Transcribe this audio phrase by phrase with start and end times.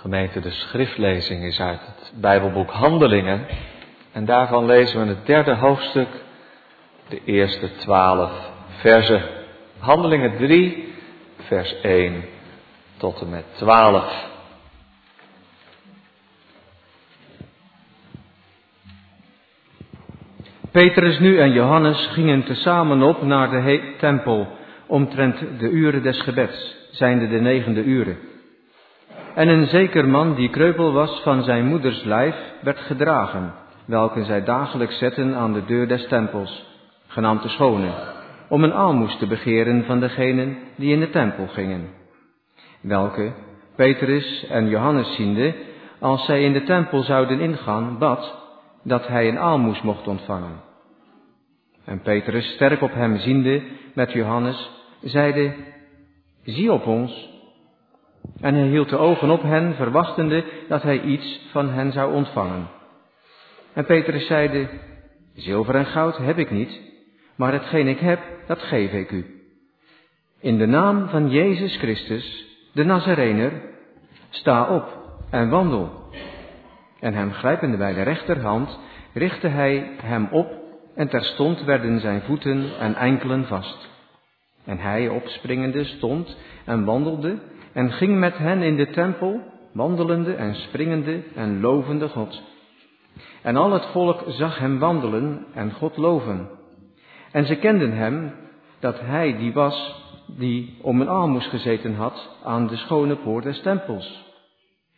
[0.00, 3.46] Gemeente, de schriftlezing is uit het Bijbelboek Handelingen.
[4.12, 6.08] En daarvan lezen we het derde hoofdstuk,
[7.08, 9.22] de eerste twaalf versen.
[9.78, 10.94] Handelingen 3,
[11.38, 12.24] vers 1
[12.96, 14.26] tot en met 12.
[20.70, 24.48] Petrus nu en Johannes gingen tezamen op naar de tempel,
[24.86, 28.18] omtrent de uren des gebeds, zijnde de negende uren.
[29.38, 33.52] En een zeker man die kreupel was van zijn moeders lijf, werd gedragen,
[33.86, 36.66] welke zij dagelijks zetten aan de deur des tempels,
[37.06, 37.90] genaamd de schone,
[38.48, 41.88] om een aalmoes te begeren van degenen die in de tempel gingen.
[42.80, 43.32] Welke,
[43.76, 45.54] Petrus en Johannes ziende,
[46.00, 48.38] als zij in de tempel zouden ingaan, bad,
[48.82, 50.60] dat hij een aalmoes mocht ontvangen.
[51.84, 53.62] En Petrus, sterk op hem ziende
[53.94, 54.70] met Johannes,
[55.02, 55.54] zeide,
[56.44, 57.36] zie op ons.
[58.40, 62.68] En hij hield de ogen op hen, verwachtende dat hij iets van hen zou ontvangen.
[63.72, 64.68] En Petrus zeide,
[65.34, 66.80] zilver en goud heb ik niet,
[67.36, 69.26] maar hetgeen ik heb, dat geef ik u.
[70.40, 73.52] In de naam van Jezus Christus, de Nazarener,
[74.30, 74.98] sta op
[75.30, 75.90] en wandel.
[77.00, 78.78] En hem grijpende bij de rechterhand,
[79.12, 80.52] richtte hij hem op
[80.94, 83.88] en terstond werden zijn voeten en enkelen vast.
[84.64, 87.38] En hij opspringende stond en wandelde
[87.78, 89.40] en ging met hen in de tempel,
[89.72, 92.42] wandelende en springende en lovende God.
[93.42, 96.48] En al het volk zag hem wandelen en God loven.
[97.32, 98.34] En ze kenden hem
[98.80, 103.60] dat hij die was die om een aalmoes gezeten had aan de schone poort des
[103.60, 104.24] tempels.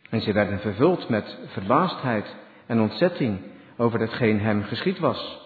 [0.09, 2.35] En ze werden vervuld met verbaasdheid
[2.65, 3.39] en ontzetting
[3.77, 5.39] over hetgeen hem geschied was.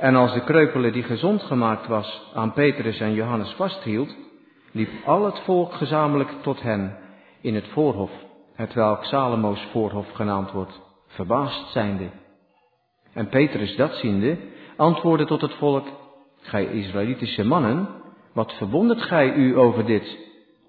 [0.00, 4.23] En als de kreupele die gezond gemaakt was aan Petrus en Johannes vasthield,
[4.74, 6.96] liep al het volk gezamenlijk tot hen
[7.40, 8.10] in het voorhof,
[8.54, 12.10] hetwelk Salomo's voorhof genaamd wordt, verbaasd zijnde.
[13.12, 14.38] En Petrus dat ziende,
[14.76, 15.86] antwoordde tot het volk,
[16.40, 17.88] gij Israëlitische mannen,
[18.32, 20.18] wat verwondert gij u over dit?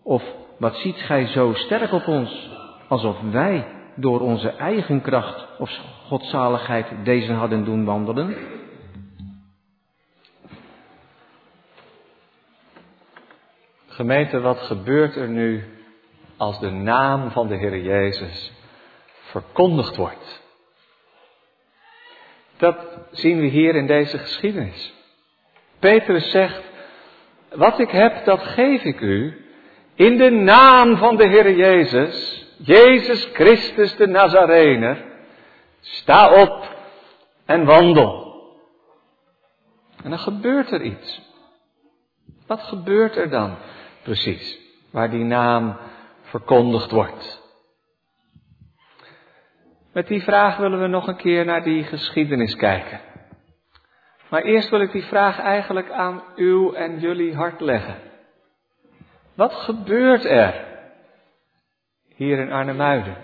[0.03, 0.23] Of
[0.59, 2.49] wat ziet gij zo sterk op ons,
[2.87, 5.69] alsof wij door onze eigen kracht of
[6.07, 8.35] godzaligheid deze hadden doen wandelen?
[13.95, 15.63] Gemeente, wat gebeurt er nu
[16.37, 18.51] als de naam van de Heer Jezus
[19.19, 20.43] verkondigd wordt?
[22.57, 22.77] Dat
[23.11, 24.93] zien we hier in deze geschiedenis.
[25.79, 26.61] Petrus zegt,
[27.49, 29.45] wat ik heb, dat geef ik u
[29.93, 35.03] in de naam van de Heer Jezus, Jezus Christus de Nazarener.
[35.79, 36.75] Sta op
[37.45, 38.43] en wandel.
[40.03, 41.21] En dan gebeurt er iets.
[42.47, 43.57] Wat gebeurt er dan?
[44.05, 44.59] Precies,
[44.91, 45.77] waar die naam
[46.21, 47.43] verkondigd wordt.
[49.93, 52.99] Met die vraag willen we nog een keer naar die geschiedenis kijken.
[54.29, 57.95] Maar eerst wil ik die vraag eigenlijk aan uw en jullie hart leggen.
[59.33, 60.65] Wat gebeurt er
[62.15, 63.17] hier in Arnhemuiden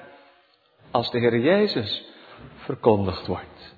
[0.92, 2.06] als de Heer Jezus
[2.56, 3.76] verkondigd wordt?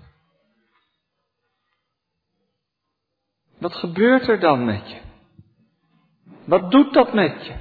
[3.58, 5.13] Wat gebeurt er dan met je?
[6.46, 7.54] Wat doet dat met je?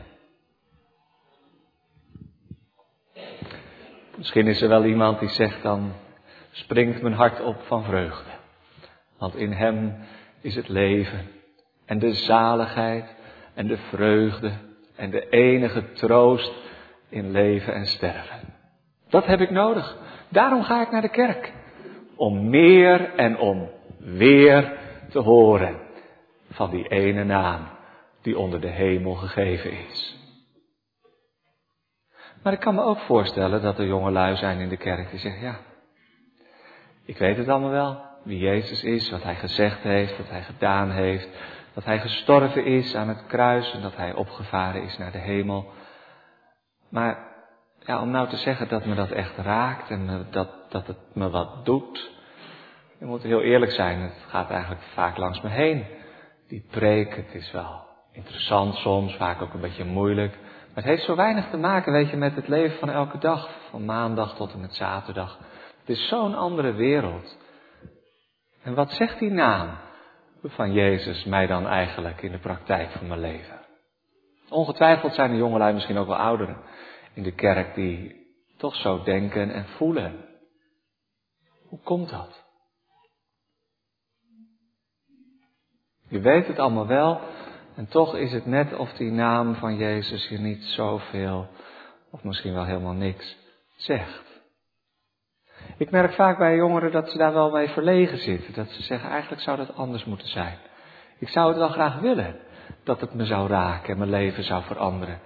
[4.16, 5.92] Misschien is er wel iemand die zegt dan,
[6.50, 8.30] springt mijn hart op van vreugde.
[9.18, 9.94] Want in Hem
[10.40, 11.26] is het leven
[11.84, 13.14] en de zaligheid
[13.54, 14.52] en de vreugde
[14.96, 16.52] en de enige troost
[17.08, 18.38] in leven en sterven.
[19.08, 19.96] Dat heb ik nodig.
[20.28, 21.52] Daarom ga ik naar de kerk.
[22.16, 24.72] Om meer en om weer
[25.10, 25.80] te horen
[26.50, 27.68] van die ene naam
[28.22, 30.16] die onder de hemel gegeven is.
[32.42, 35.42] Maar ik kan me ook voorstellen dat er jongelui zijn in de kerk die zeggen,
[35.42, 35.58] ja,
[37.04, 40.90] ik weet het allemaal wel, wie Jezus is, wat Hij gezegd heeft, wat Hij gedaan
[40.90, 41.28] heeft,
[41.74, 45.72] dat Hij gestorven is aan het kruis en dat Hij opgevaren is naar de hemel.
[46.90, 47.30] Maar
[47.78, 51.30] ja, om nou te zeggen dat me dat echt raakt en dat, dat het me
[51.30, 52.10] wat doet,
[52.98, 55.86] ik moet heel eerlijk zijn, het gaat eigenlijk vaak langs me heen.
[56.48, 60.38] Die preek, het is wel interessant soms, vaak ook een beetje moeilijk.
[60.40, 63.50] Maar het heeft zo weinig te maken, weet je, met het leven van elke dag,
[63.70, 65.38] van maandag tot en met zaterdag.
[65.80, 67.38] Het is zo'n andere wereld.
[68.62, 69.78] En wat zegt die naam
[70.42, 73.60] van Jezus mij dan eigenlijk in de praktijk van mijn leven?
[74.48, 76.56] Ongetwijfeld zijn de jongelui misschien ook wel ouderen
[77.14, 78.20] in de kerk die
[78.56, 80.24] toch zo denken en voelen.
[81.68, 82.44] Hoe komt dat?
[86.08, 87.20] Je weet het allemaal wel,
[87.74, 91.48] en toch is het net of die naam van Jezus je niet zoveel
[92.10, 93.36] of misschien wel helemaal niks
[93.76, 94.32] zegt.
[95.76, 98.54] Ik merk vaak bij jongeren dat ze daar wel mee verlegen zitten.
[98.54, 100.58] Dat ze zeggen, eigenlijk zou dat anders moeten zijn.
[101.18, 102.40] Ik zou het wel graag willen
[102.84, 105.20] dat het me zou raken en mijn leven zou veranderen.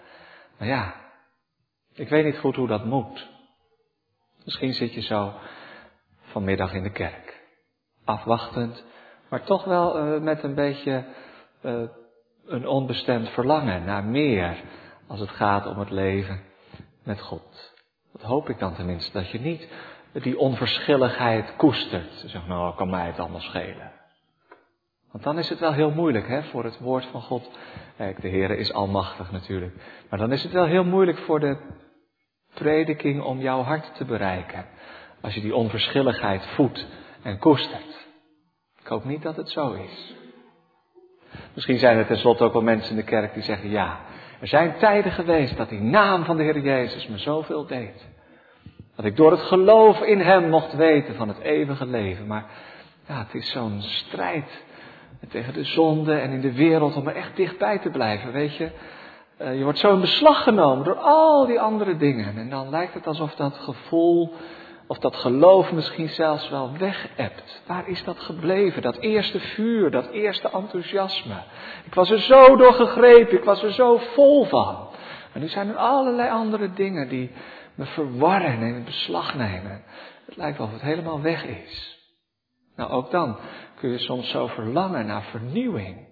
[0.59, 0.95] Maar ja,
[1.93, 3.29] ik weet niet goed hoe dat moet.
[4.45, 5.33] Misschien zit je zo
[6.21, 7.45] vanmiddag in de kerk.
[8.05, 8.85] Afwachtend,
[9.29, 11.05] maar toch wel uh, met een beetje
[11.63, 11.83] uh,
[12.47, 14.57] een onbestemd verlangen naar meer
[15.07, 16.41] als het gaat om het leven
[17.03, 17.75] met God.
[18.13, 19.69] Dat hoop ik dan tenminste, dat je niet
[20.13, 22.13] die onverschilligheid koestert.
[22.13, 23.93] Ze zegt, nou, kan mij het allemaal schelen.
[25.11, 27.59] Want dan is het wel heel moeilijk hè, voor het woord van God.
[27.97, 29.75] Kijk, de Heer is almachtig natuurlijk.
[30.11, 31.59] Maar dan is het wel heel moeilijk voor de
[32.55, 34.67] prediking om jouw hart te bereiken.
[35.21, 36.87] Als je die onverschilligheid voedt
[37.23, 38.07] en koestert.
[38.81, 40.15] Ik hoop niet dat het zo is.
[41.55, 43.99] Misschien zijn er tenslotte ook wel mensen in de kerk die zeggen, ja,
[44.41, 48.07] er zijn tijden geweest dat die naam van de Heer Jezus me zoveel deed.
[48.97, 52.27] Dat ik door het geloof in Hem mocht weten van het eeuwige leven.
[52.27, 52.45] Maar
[53.07, 54.65] ja, het is zo'n strijd
[55.29, 58.71] tegen de zonde en in de wereld om er echt dichtbij te blijven, weet je.
[59.37, 62.37] Eh, je wordt zo in beslag genomen door al die andere dingen.
[62.37, 64.35] En dan lijkt het alsof dat gevoel
[64.87, 67.63] of dat geloof misschien zelfs wel wegebt.
[67.67, 68.83] Waar is dat gebleven?
[68.83, 71.43] Dat eerste vuur, dat eerste enthousiasme.
[71.85, 74.89] Ik was er zo door gegrepen, ik was er zo vol van.
[75.33, 77.31] En nu zijn er allerlei andere dingen die
[77.75, 79.83] me verwarren en in beslag nemen.
[80.27, 82.01] Het lijkt wel of het helemaal weg is.
[82.77, 83.39] Nou, ook dan
[83.75, 86.07] kun je soms zo verlangen naar vernieuwing.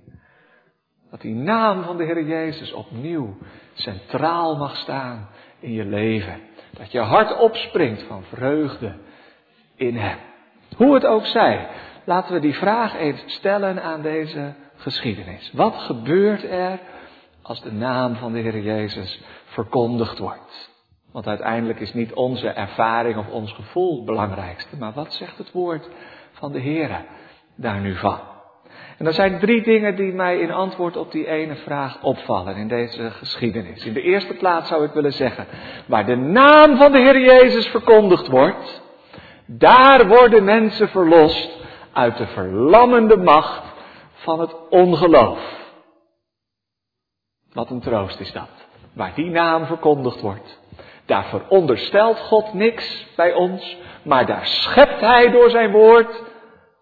[1.11, 3.37] Dat die naam van de Heer Jezus opnieuw
[3.73, 5.29] centraal mag staan
[5.61, 6.41] in je leven.
[6.79, 8.97] Dat je hart opspringt van vreugde
[9.77, 10.19] in Hem.
[10.77, 11.69] Hoe het ook zij,
[12.05, 15.51] laten we die vraag eens stellen aan deze geschiedenis.
[15.53, 16.79] Wat gebeurt er
[17.43, 20.73] als de naam van de Heer Jezus verkondigd wordt?
[21.13, 25.53] Want uiteindelijk is niet onze ervaring of ons gevoel het belangrijkste, maar wat zegt het
[25.53, 25.89] woord
[26.33, 27.05] van de Heer
[27.57, 28.34] daar nu van?
[28.99, 32.69] En er zijn drie dingen die mij in antwoord op die ene vraag opvallen in
[32.69, 33.85] deze geschiedenis.
[33.85, 35.47] In de eerste plaats zou ik willen zeggen,
[35.87, 38.83] waar de naam van de Heer Jezus verkondigd wordt,
[39.47, 41.51] daar worden mensen verlost
[41.93, 43.63] uit de verlammende macht
[44.13, 45.63] van het ongeloof.
[47.53, 48.51] Wat een troost is dat,
[48.93, 50.63] waar die naam verkondigd wordt.
[51.07, 56.23] Daar veronderstelt God niks bij ons, maar daar schept Hij door zijn woord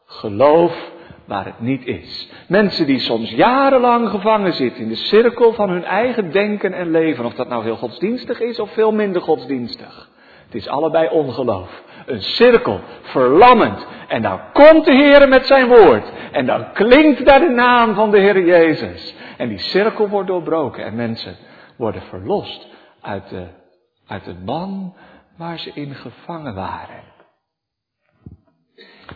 [0.06, 0.91] geloof
[1.32, 2.28] waar het niet is.
[2.48, 7.24] Mensen die soms jarenlang gevangen zitten in de cirkel van hun eigen denken en leven,
[7.24, 10.10] of dat nou heel godsdienstig is of veel minder godsdienstig.
[10.44, 11.82] Het is allebei ongeloof.
[12.06, 13.86] Een cirkel, verlammend.
[14.08, 16.12] En dan komt de Heer met zijn woord.
[16.32, 19.14] En dan klinkt daar de naam van de Heer Jezus.
[19.36, 21.36] En die cirkel wordt doorbroken en mensen
[21.76, 22.66] worden verlost
[23.00, 23.46] uit de,
[24.06, 24.94] uit de ban
[25.36, 27.11] waar ze in gevangen waren.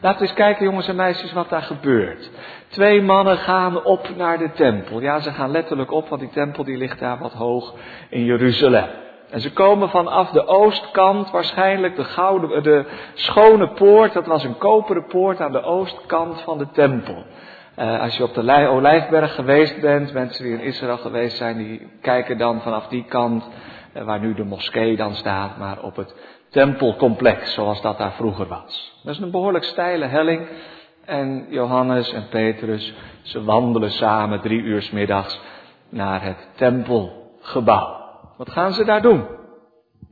[0.01, 2.31] Laten we eens kijken, jongens en meisjes, wat daar gebeurt.
[2.69, 5.01] Twee mannen gaan op naar de tempel.
[5.01, 7.75] Ja, ze gaan letterlijk op, want die tempel die ligt daar wat hoog
[8.11, 8.89] in Jeruzalem.
[9.31, 12.85] En ze komen vanaf de oostkant, waarschijnlijk de, gouden, de
[13.15, 14.13] schone poort.
[14.13, 17.25] Dat was een koperen poort aan de oostkant van de tempel.
[17.79, 21.89] Uh, als je op de Olijfberg geweest bent, mensen die in Israël geweest zijn, die
[22.01, 23.49] kijken dan vanaf die kant,
[23.95, 26.15] uh, waar nu de moskee dan staat, maar op het
[26.57, 29.01] tempelcomplex, zoals dat daar vroeger was.
[29.03, 30.49] Dat is een behoorlijk steile helling.
[31.05, 35.41] En Johannes en Petrus, ze wandelen samen drie uur middags
[35.89, 37.97] naar het tempelgebouw.
[38.37, 39.27] Wat gaan ze daar doen?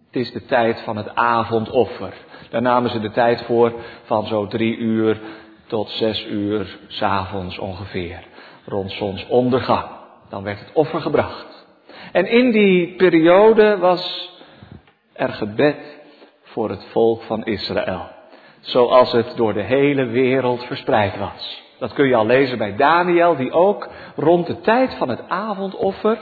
[0.07, 2.13] Het is de tijd van het avondoffer.
[2.51, 3.73] Daar namen ze de tijd voor
[4.05, 5.21] van zo drie uur
[5.67, 8.25] tot zes uur s'avonds ongeveer.
[8.67, 9.87] Rond zonsondergang.
[10.29, 11.67] Dan werd het offer gebracht.
[12.13, 14.33] En in die periode was
[15.13, 16.03] er gebed
[16.55, 18.09] voor het volk van Israël.
[18.61, 21.63] Zoals het door de hele wereld verspreid was.
[21.79, 26.19] Dat kun je al lezen bij Daniel, die ook rond de tijd van het avondoffer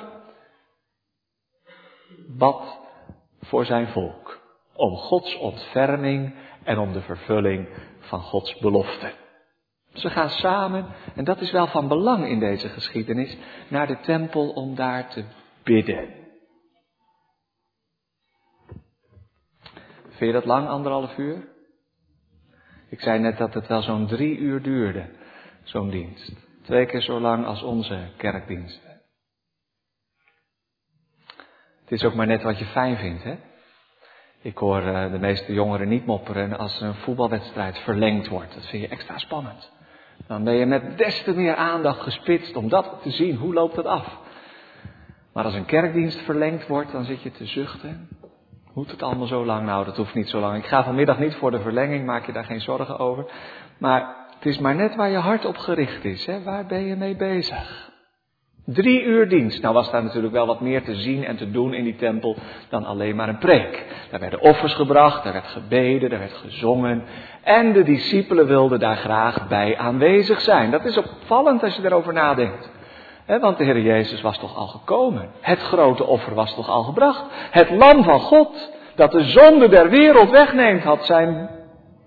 [2.29, 2.81] bad
[3.41, 4.41] voor zijn volk.
[4.75, 6.35] Om Gods ontferming
[6.65, 9.13] en om de vervulling van Gods belofte.
[9.93, 13.37] Ze gaan samen, en dat is wel van belang in deze geschiedenis,
[13.69, 15.25] naar de tempel om daar te
[15.63, 16.22] bidden.
[20.23, 21.49] Vind je dat lang, anderhalf uur?
[22.89, 25.11] Ik zei net dat het wel zo'n drie uur duurde,
[25.63, 26.33] zo'n dienst.
[26.63, 29.01] Twee keer zo lang als onze kerkdiensten.
[31.81, 33.37] Het is ook maar net wat je fijn vindt, hè?
[34.43, 38.55] Ik hoor uh, de meeste jongeren niet mopperen als een voetbalwedstrijd verlengd wordt.
[38.55, 39.73] Dat vind je extra spannend.
[40.27, 43.37] Dan ben je met des te meer aandacht gespitst om dat te zien.
[43.37, 44.19] Hoe loopt het af?
[45.33, 48.09] Maar als een kerkdienst verlengd wordt, dan zit je te zuchten.
[48.75, 49.67] Moet het allemaal zo lang?
[49.67, 50.57] Nou, dat hoeft niet zo lang.
[50.57, 53.25] Ik ga vanmiddag niet voor de verlenging, maak je daar geen zorgen over.
[53.79, 56.27] Maar het is maar net waar je hart op gericht is.
[56.27, 56.43] Hè?
[56.43, 57.91] Waar ben je mee bezig?
[58.65, 59.63] Drie uur dienst.
[59.63, 62.37] Nou was daar natuurlijk wel wat meer te zien en te doen in die tempel
[62.69, 63.85] dan alleen maar een preek.
[64.11, 67.05] Daar werden offers gebracht, daar werd gebeden, daar werd gezongen.
[67.43, 70.71] En de discipelen wilden daar graag bij aanwezig zijn.
[70.71, 72.71] Dat is opvallend als je erover nadenkt.
[73.41, 75.31] Want de Heer Jezus was toch al gekomen.
[75.41, 77.25] Het grote offer was toch al gebracht.
[77.51, 81.51] Het lam van God, dat de zonde der wereld wegneemt, had zijn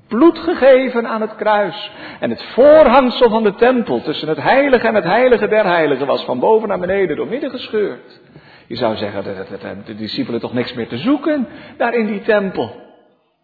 [0.08, 1.92] bloed gegeven aan het kruis.
[2.20, 6.24] En het voorhangsel van de tempel tussen het heilige en het heilige der heiligen was
[6.24, 8.22] van boven naar beneden door midden gescheurd.
[8.68, 12.22] Je zou zeggen, de, de, de, discipelen toch niks meer te zoeken daar in die
[12.22, 12.84] tempel.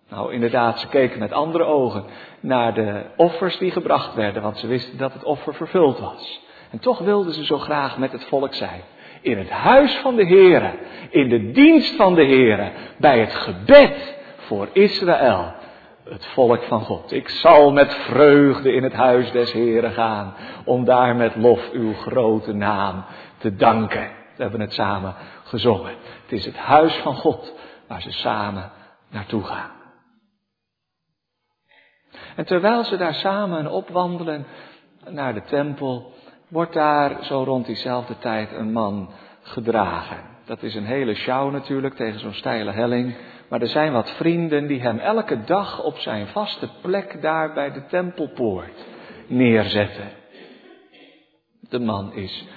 [0.09, 2.05] Nou, inderdaad, ze keken met andere ogen
[2.39, 6.49] naar de offers die gebracht werden, want ze wisten dat het offer vervuld was.
[6.71, 8.81] En toch wilden ze zo graag met het volk zijn.
[9.21, 10.73] In het huis van de Here,
[11.09, 15.53] in de dienst van de Here, bij het gebed voor Israël
[16.03, 17.11] het volk van God.
[17.11, 20.33] Ik zal met vreugde in het huis des Heren gaan,
[20.65, 23.05] om daar met lof uw grote naam
[23.37, 24.09] te danken.
[24.35, 25.95] We hebben het samen gezongen.
[26.21, 27.53] Het is het huis van God
[27.87, 28.71] waar ze samen
[29.09, 29.71] naartoe gaan.
[32.35, 34.45] En terwijl ze daar samen opwandelen
[35.09, 36.13] naar de tempel,
[36.51, 39.09] wordt daar zo rond diezelfde tijd een man
[39.41, 40.17] gedragen.
[40.45, 43.15] Dat is een hele show natuurlijk tegen zo'n steile helling.
[43.49, 47.71] Maar er zijn wat vrienden die hem elke dag op zijn vaste plek daar bij
[47.71, 48.85] de tempelpoort
[49.27, 50.09] neerzetten.
[51.59, 52.47] De man is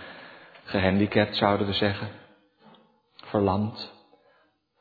[0.64, 2.08] gehandicapt, zouden we zeggen.
[3.14, 3.92] Verlamd.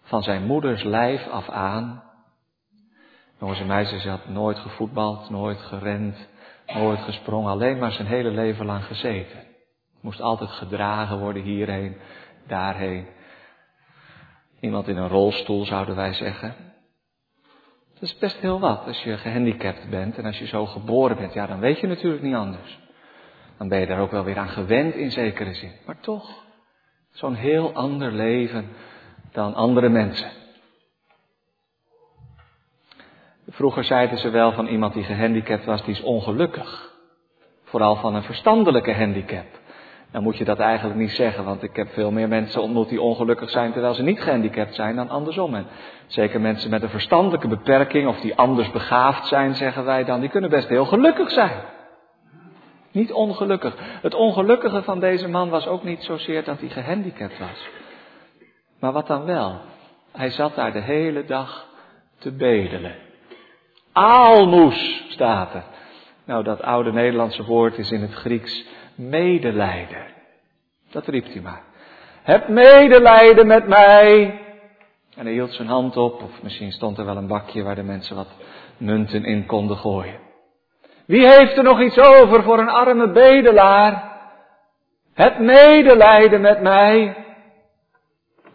[0.01, 2.03] Van zijn moeders lijf af aan.
[3.39, 6.27] Jongens en meisjes, hij had nooit gevoetbald, nooit gerend,
[6.97, 7.51] gesprongen.
[7.51, 9.39] Alleen maar zijn hele leven lang gezeten.
[10.01, 11.97] Moest altijd gedragen worden hierheen,
[12.47, 13.07] daarheen.
[14.59, 16.55] Iemand in een rolstoel zouden wij zeggen.
[17.93, 21.33] Dat is best heel wat als je gehandicapt bent en als je zo geboren bent.
[21.33, 22.79] Ja, dan weet je natuurlijk niet anders.
[23.57, 25.71] Dan ben je daar ook wel weer aan gewend in zekere zin.
[25.85, 26.43] Maar toch,
[27.11, 28.67] zo'n heel ander leven
[29.31, 30.42] dan andere mensen.
[33.47, 36.91] Vroeger zeiden ze wel van iemand die gehandicapt was, die is ongelukkig.
[37.63, 39.45] Vooral van een verstandelijke handicap.
[40.11, 43.01] Dan moet je dat eigenlijk niet zeggen, want ik heb veel meer mensen ontmoet die
[43.01, 45.55] ongelukkig zijn terwijl ze niet gehandicapt zijn dan andersom.
[45.55, 45.65] En
[46.07, 50.29] zeker mensen met een verstandelijke beperking of die anders begaafd zijn, zeggen wij dan, die
[50.29, 51.61] kunnen best heel gelukkig zijn.
[52.91, 53.75] Niet ongelukkig.
[54.01, 57.69] Het ongelukkige van deze man was ook niet zozeer dat hij gehandicapt was.
[58.79, 59.59] Maar wat dan wel?
[60.11, 61.67] Hij zat daar de hele dag
[62.17, 62.95] te bedelen.
[63.93, 65.63] Aalmoes staat er.
[66.25, 70.05] Nou, dat oude Nederlandse woord is in het Grieks medelijden.
[70.91, 71.61] Dat riep hij maar.
[72.23, 74.39] Heb medelijden met mij.
[75.15, 77.83] En hij hield zijn hand op, of misschien stond er wel een bakje waar de
[77.83, 78.29] mensen wat
[78.77, 80.19] munten in konden gooien.
[81.05, 84.11] Wie heeft er nog iets over voor een arme bedelaar?
[85.13, 87.15] Het medelijden met mij.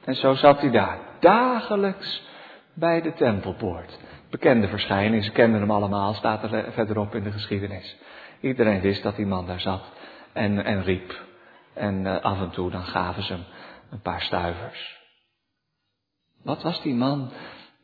[0.05, 2.23] En zo zat hij daar, dagelijks
[2.75, 3.99] bij de tempelpoort.
[4.31, 7.97] Bekende verschijning, ze kenden hem allemaal, staat er verderop in de geschiedenis.
[8.41, 9.83] Iedereen wist dat die man daar zat
[10.33, 11.27] en, en riep.
[11.75, 13.45] En uh, af en toe dan gaven ze hem
[13.91, 14.99] een paar stuivers.
[16.43, 17.31] Wat was die man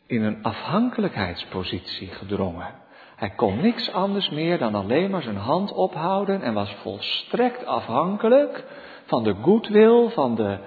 [0.06, 2.74] in een afhankelijkheidspositie gedrongen?
[3.16, 8.64] Hij kon niks anders meer dan alleen maar zijn hand ophouden en was volstrekt afhankelijk
[9.06, 10.58] van de goedwil, van, de,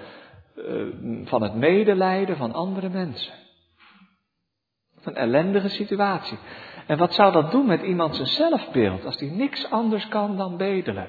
[0.56, 3.34] uh, van het medelijden van andere mensen.
[5.02, 6.38] Wat een ellendige situatie.
[6.86, 10.56] En wat zou dat doen met iemand zijn zelfbeeld als hij niks anders kan dan
[10.56, 11.08] bedelen?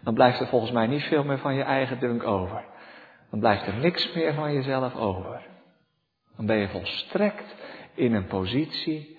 [0.00, 2.64] dan blijft er volgens mij niet veel meer van je eigen dunk over.
[3.30, 5.40] Dan blijft er niks meer van jezelf over.
[6.36, 7.54] Dan ben je volstrekt
[7.94, 9.18] in een positie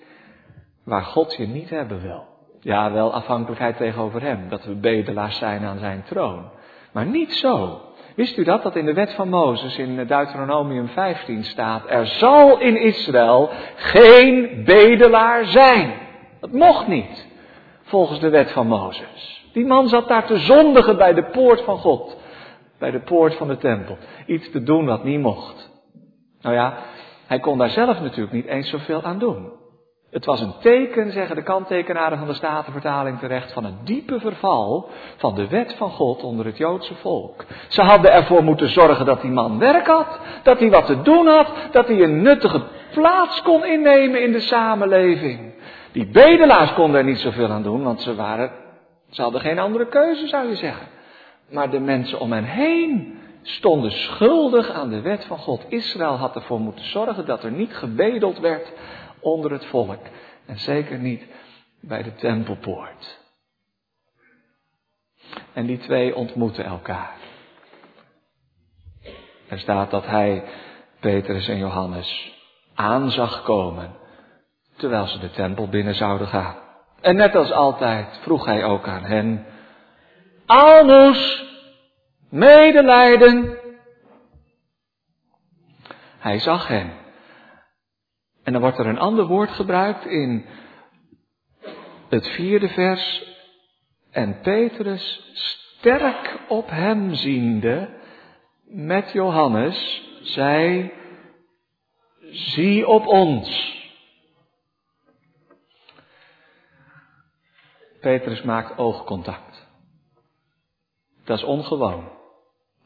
[0.84, 2.26] waar God je niet hebben wil.
[2.60, 6.50] Ja, wel afhankelijkheid tegenover Hem, dat we bedelaars zijn aan Zijn troon.
[6.92, 7.80] Maar niet zo.
[8.16, 8.62] Wist u dat?
[8.62, 14.62] Dat in de wet van Mozes in Deuteronomium 15 staat, er zal in Israël geen
[14.64, 15.92] bedelaar zijn.
[16.40, 17.26] Dat mocht niet,
[17.82, 19.46] volgens de wet van Mozes.
[19.52, 22.16] Die man zat daar te zondigen bij de poort van God.
[22.78, 23.98] Bij de poort van de tempel.
[24.26, 25.70] Iets te doen wat niet mocht.
[26.40, 26.78] Nou ja,
[27.26, 29.61] hij kon daar zelf natuurlijk niet eens zoveel aan doen.
[30.12, 34.88] Het was een teken, zeggen de kanttekenaren van de Statenvertaling terecht, van het diepe verval
[35.16, 37.44] van de wet van God onder het Joodse volk.
[37.68, 41.26] Ze hadden ervoor moeten zorgen dat die man werk had, dat hij wat te doen
[41.26, 45.54] had, dat hij een nuttige plaats kon innemen in de samenleving.
[45.92, 48.50] Die bedelaars konden er niet zoveel aan doen, want ze waren
[49.10, 50.86] ze hadden geen andere keuze, zou je zeggen.
[51.50, 55.64] Maar de mensen om hen heen, stonden schuldig aan de wet van God.
[55.68, 58.72] Israël had ervoor moeten zorgen dat er niet gebedeld werd
[59.22, 60.00] onder het volk.
[60.46, 61.26] En zeker niet
[61.80, 63.20] bij de tempelpoort.
[65.52, 67.16] En die twee ontmoeten elkaar.
[69.48, 70.44] Er staat dat hij
[71.00, 72.32] Petrus en Johannes
[72.74, 74.00] aan zag komen
[74.76, 76.56] terwijl ze de tempel binnen zouden gaan.
[77.00, 79.46] En net als altijd vroeg hij ook aan hen,
[80.46, 81.44] almoes,
[82.28, 83.58] medelijden.
[86.18, 87.01] Hij zag hen.
[88.42, 90.46] En dan wordt er een ander woord gebruikt in
[92.08, 93.30] het vierde vers.
[94.10, 98.00] En Petrus, sterk op hem ziende,
[98.64, 100.92] met Johannes, zei,
[102.30, 103.80] zie op ons.
[108.00, 109.66] Petrus maakt oogcontact.
[111.24, 112.08] Dat is ongewoon.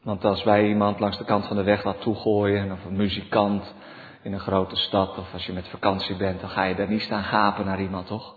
[0.03, 3.73] Want als wij iemand langs de kant van de weg laten toegooien, of een muzikant
[4.21, 7.01] in een grote stad, of als je met vakantie bent, dan ga je daar niet
[7.01, 8.35] staan gapen naar iemand, toch?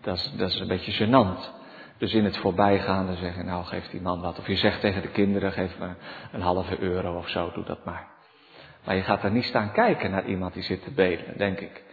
[0.00, 1.60] Dat is, dat is een beetje gênant.
[1.98, 4.38] Dus in het voorbijgaande zeggen, nou geef die man wat.
[4.38, 5.94] Of je zegt tegen de kinderen, geef me
[6.32, 8.08] een halve euro of zo, doe dat maar.
[8.84, 11.84] Maar je gaat daar niet staan kijken naar iemand die zit te bedelen, denk ik.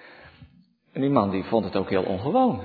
[0.94, 2.64] En die man die vond het ook heel ongewoon.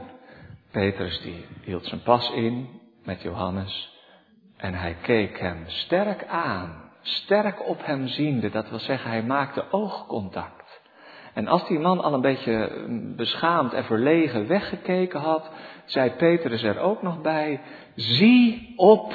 [0.70, 3.92] Petrus die hield zijn pas in met Johannes.
[4.56, 8.50] En hij keek hem sterk aan, sterk op hem ziende.
[8.50, 10.82] Dat wil zeggen, hij maakte oogcontact.
[11.34, 15.50] En als die man al een beetje mm, beschaamd en verlegen weggekeken had,
[15.84, 17.60] zei Petrus er ook nog bij,
[17.94, 19.14] zie op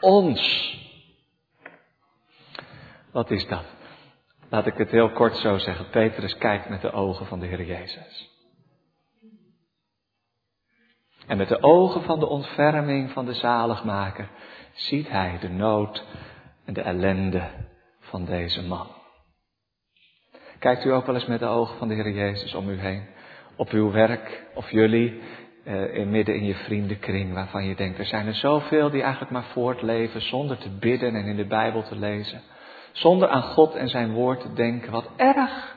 [0.00, 0.76] ons.
[3.12, 3.64] Wat is dat?
[4.48, 5.88] Laat ik het heel kort zo zeggen.
[5.90, 8.30] Petrus kijkt met de ogen van de Heer Jezus.
[11.26, 14.28] En met de ogen van de ontferming van de zaligmaker
[14.72, 16.04] ziet hij de nood
[16.64, 17.50] en de ellende
[18.00, 18.86] van deze man.
[20.58, 23.06] Kijkt u ook wel eens met de ogen van de Heer Jezus om u heen?
[23.56, 25.20] Op uw werk of jullie,
[25.64, 29.32] eh, in midden in je vriendenkring, waarvan je denkt, er zijn er zoveel die eigenlijk
[29.32, 32.42] maar voortleven zonder te bidden en in de Bijbel te lezen.
[32.92, 34.92] Zonder aan God en zijn woord te denken.
[34.92, 35.76] Wat erg!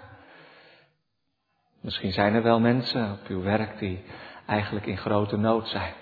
[1.81, 4.03] Misschien zijn er wel mensen op uw werk die
[4.45, 5.93] eigenlijk in grote nood zijn.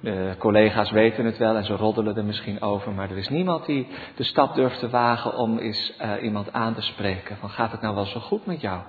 [0.00, 3.66] De collega's weten het wel en ze roddelen er misschien over, maar er is niemand
[3.66, 7.36] die de stap durft te wagen om eens uh, iemand aan te spreken.
[7.36, 8.82] Van gaat het nou wel zo goed met jou?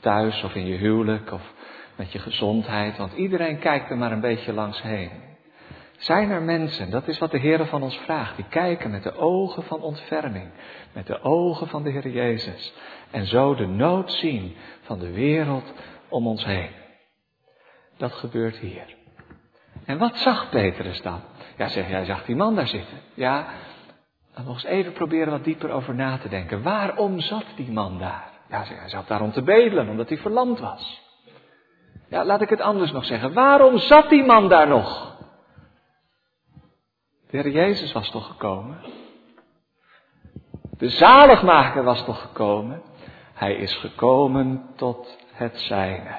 [0.00, 1.52] Thuis of in je huwelijk of
[1.96, 5.10] met je gezondheid, want iedereen kijkt er maar een beetje langs heen.
[5.98, 9.16] Zijn er mensen, dat is wat de Heer van ons vraagt, die kijken met de
[9.16, 10.50] ogen van ontferming,
[10.92, 12.74] met de ogen van de Heer Jezus
[13.10, 15.72] en zo de nood zien van de wereld
[16.08, 16.70] om ons heen.
[17.96, 18.97] Dat gebeurt hier.
[19.88, 21.20] En wat zag Petrus dan?
[21.56, 22.98] Ja, zeg, jij zag die man daar zitten.
[23.14, 23.46] Ja,
[24.34, 26.62] dan nog eens even proberen wat dieper over na te denken.
[26.62, 28.30] Waarom zat die man daar?
[28.48, 31.02] Ja, zeg, hij zat daar om te bedelen, omdat hij verlamd was.
[32.08, 33.32] Ja, laat ik het anders nog zeggen.
[33.32, 35.16] Waarom zat die man daar nog?
[37.30, 38.80] De Heer Jezus was toch gekomen?
[40.76, 42.82] De zaligmaker was toch gekomen?
[43.34, 46.18] Hij is gekomen tot het zijne.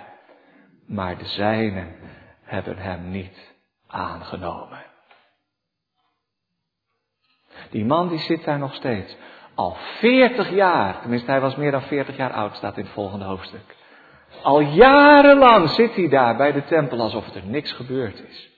[0.88, 1.96] Maar de zijnen
[2.44, 3.49] hebben hem niet
[3.90, 4.86] aangenomen.
[7.70, 9.18] Die man die zit daar nog steeds.
[9.56, 13.26] Al 40 jaar, tenminste hij was meer dan 40 jaar oud, staat in het volgende
[13.26, 13.76] hoofdstuk.
[14.44, 18.50] Al jarenlang zit hij daar bij de tempel alsof er niks gebeurd is.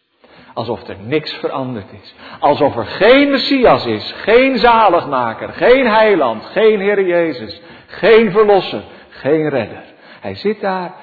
[0.53, 2.15] Alsof er niks veranderd is.
[2.39, 9.49] Alsof er geen Messias is, geen zaligmaker, geen heiland, geen Heer Jezus, geen verlosser, geen
[9.49, 9.83] redder.
[10.21, 10.93] Hij zit daar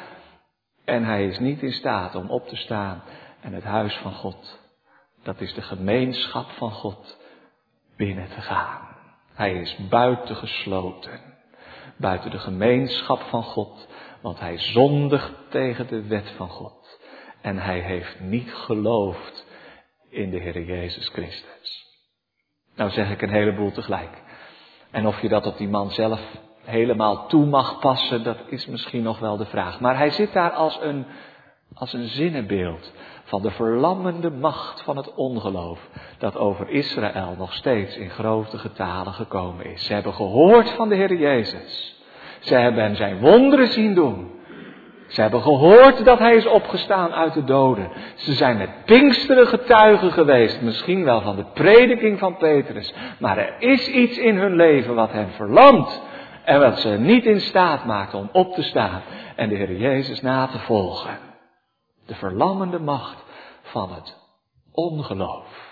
[0.85, 3.03] en hij is niet in staat om op te staan
[3.41, 4.59] en het huis van God,
[5.23, 7.19] dat is de gemeenschap van God,
[7.97, 8.97] binnen te gaan.
[9.35, 11.21] Hij is buitengesloten,
[11.97, 13.89] buiten de gemeenschap van God,
[14.21, 17.01] want hij zondigt tegen de wet van God.
[17.41, 19.47] En hij heeft niet geloofd
[20.11, 21.87] in de Heer Jezus Christus.
[22.75, 24.23] Nou zeg ik een heleboel tegelijk.
[24.91, 26.21] En of je dat op die man zelf
[26.65, 29.81] helemaal toe mag passen, dat is misschien nog wel de vraag.
[29.81, 31.07] Maar hij zit daar als een,
[31.79, 32.93] als een zinnenbeeld
[33.25, 35.89] van de verlammende macht van het ongeloof
[36.19, 39.85] dat over Israël nog steeds in grote getalen gekomen is.
[39.85, 41.97] Ze hebben gehoord van de Heer Jezus.
[42.41, 44.31] Ze hebben hem zijn wonderen zien doen.
[45.09, 47.91] Ze hebben gehoord dat hij is opgestaan uit de doden.
[48.15, 52.95] Ze zijn met Pinksteren getuigen geweest, misschien wel van de prediking van Petrus.
[53.19, 56.03] Maar er is iets in hun leven wat hen verlamt
[56.45, 59.03] en wat ze niet in staat maakt om op te staan
[59.37, 61.28] en de Heer Jezus na te volgen.
[62.09, 63.25] De verlammende macht
[63.63, 64.17] van het
[64.73, 65.67] ongeloof.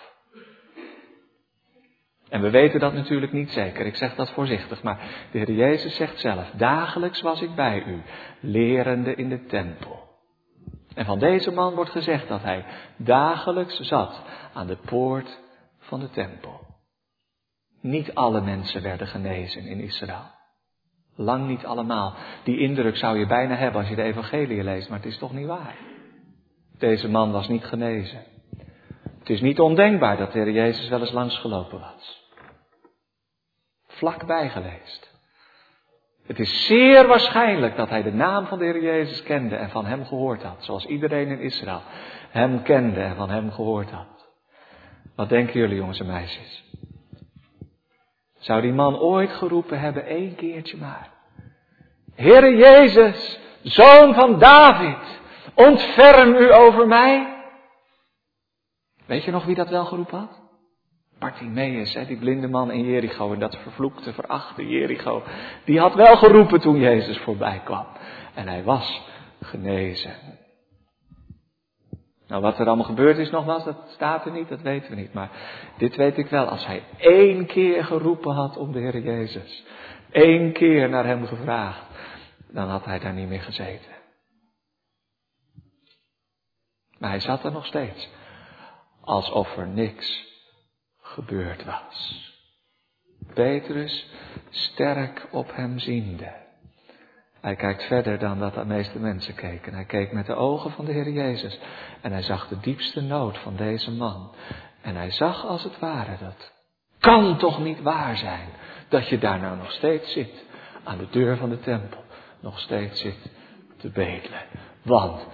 [2.28, 5.96] En we weten dat natuurlijk niet zeker, ik zeg dat voorzichtig, maar de Heer Jezus
[5.96, 8.02] zegt zelf, dagelijks was ik bij u,
[8.40, 10.08] lerende in de tempel.
[10.94, 12.64] En van deze man wordt gezegd dat hij
[12.96, 14.22] dagelijks zat
[14.52, 15.40] aan de poort
[15.78, 16.60] van de tempel.
[17.80, 20.34] Niet alle mensen werden genezen in Israël.
[21.14, 22.14] Lang niet allemaal.
[22.44, 25.32] Die indruk zou je bijna hebben als je de evangelie leest, maar het is toch
[25.32, 25.94] niet waar.
[26.78, 28.24] Deze man was niet genezen.
[29.18, 32.30] Het is niet ondenkbaar dat de Heer Jezus wel eens langsgelopen was.
[33.86, 35.14] Vlakbij geleest.
[36.26, 39.86] Het is zeer waarschijnlijk dat hij de naam van de Heer Jezus kende en van
[39.86, 41.82] hem gehoord had, zoals iedereen in Israël
[42.30, 44.28] hem kende en van hem gehoord had.
[45.16, 46.64] Wat denken jullie jongens en meisjes?
[48.38, 51.10] Zou die man ooit geroepen hebben, één keertje maar.
[52.14, 55.15] Heere Jezus, zoon van David,
[55.56, 57.34] ontferm u over mij.
[59.06, 60.44] Weet je nog wie dat wel geroepen had?
[61.18, 65.22] Bartimaeus, hè, die blinde man in Jericho, en dat vervloekte, verachte Jericho.
[65.64, 67.86] Die had wel geroepen toen Jezus voorbij kwam.
[68.34, 69.02] En hij was
[69.40, 70.14] genezen.
[72.28, 75.12] Nou, wat er allemaal gebeurd is nogmaals, dat staat er niet, dat weten we niet.
[75.12, 75.30] Maar
[75.78, 79.64] dit weet ik wel, als hij één keer geroepen had om de Heer Jezus,
[80.10, 81.82] één keer naar hem gevraagd,
[82.50, 83.95] dan had hij daar niet meer gezeten.
[86.98, 88.08] Maar hij zat er nog steeds,
[89.00, 90.24] alsof er niks
[91.00, 92.24] gebeurd was.
[93.34, 94.06] Petrus
[94.50, 96.44] sterk op hem ziende.
[97.40, 99.74] Hij kijkt verder dan dat de meeste mensen keken.
[99.74, 101.58] Hij keek met de ogen van de Heer Jezus.
[102.00, 104.34] En hij zag de diepste nood van deze man.
[104.82, 106.52] En hij zag als het ware dat.
[106.98, 108.48] Kan toch niet waar zijn
[108.88, 110.44] dat je daar nou nog steeds zit.
[110.84, 112.04] Aan de deur van de tempel.
[112.40, 113.30] Nog steeds zit
[113.76, 114.42] te bedelen.
[114.82, 115.26] Want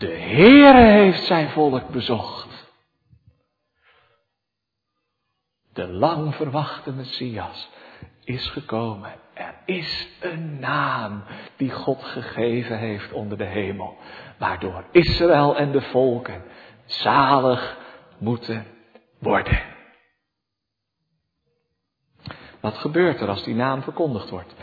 [0.00, 2.72] de Heere heeft zijn volk bezocht.
[5.72, 7.70] De lang verwachte Messias
[8.24, 9.12] is gekomen.
[9.34, 11.24] Er is een naam
[11.56, 13.96] die God gegeven heeft onder de hemel,
[14.38, 16.42] waardoor Israël en de volken
[16.84, 17.78] zalig
[18.18, 18.66] moeten
[19.18, 19.62] worden.
[22.60, 24.54] Wat gebeurt er als die naam verkondigd wordt?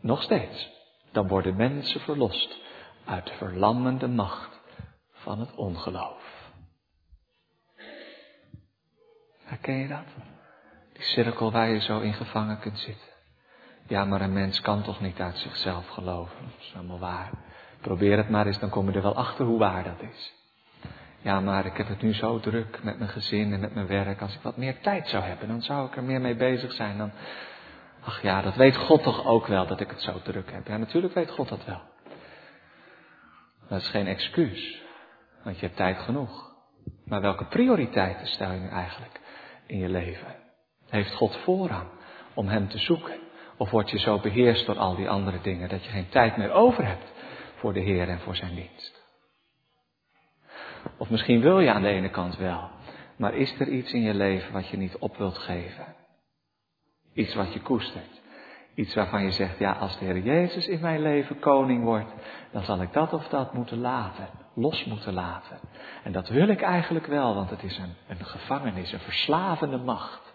[0.00, 0.70] Nog steeds.
[1.12, 2.56] Dan worden mensen verlost
[3.04, 4.57] uit de verlammende macht
[5.28, 6.52] van het ongeloof.
[9.44, 10.06] Herken je dat?
[10.92, 13.08] Die cirkel waar je zo in gevangen kunt zitten.
[13.86, 16.36] Ja, maar een mens kan toch niet uit zichzelf geloven.
[16.42, 17.30] Dat is helemaal waar.
[17.80, 20.34] Probeer het maar eens, dan kom je er wel achter hoe waar dat is.
[21.20, 24.22] Ja, maar ik heb het nu zo druk met mijn gezin en met mijn werk.
[24.22, 26.98] Als ik wat meer tijd zou hebben, dan zou ik er meer mee bezig zijn.
[26.98, 27.10] Dan...
[28.04, 30.66] Ach ja, dat weet God toch ook wel dat ik het zo druk heb.
[30.66, 31.80] Ja, natuurlijk weet God dat wel.
[33.68, 34.86] Dat is geen excuus,
[35.44, 36.56] want je hebt tijd genoeg.
[37.04, 39.20] Maar welke prioriteiten stel je nu eigenlijk
[39.66, 40.36] in je leven?
[40.88, 41.88] Heeft God voorrang
[42.34, 43.18] om Hem te zoeken?
[43.56, 46.52] Of word je zo beheerst door al die andere dingen dat je geen tijd meer
[46.52, 47.12] over hebt
[47.54, 49.06] voor de Heer en voor zijn dienst?
[50.96, 52.70] Of misschien wil je aan de ene kant wel,
[53.16, 55.94] maar is er iets in je leven wat je niet op wilt geven?
[57.12, 58.20] Iets wat je koestert.
[58.74, 62.12] Iets waarvan je zegt, ja, als de Heer Jezus in mijn leven koning wordt,
[62.52, 65.58] dan zal ik dat of dat moeten laten, los moeten laten.
[66.04, 70.32] En dat wil ik eigenlijk wel, want het is een, een gevangenis, een verslavende macht.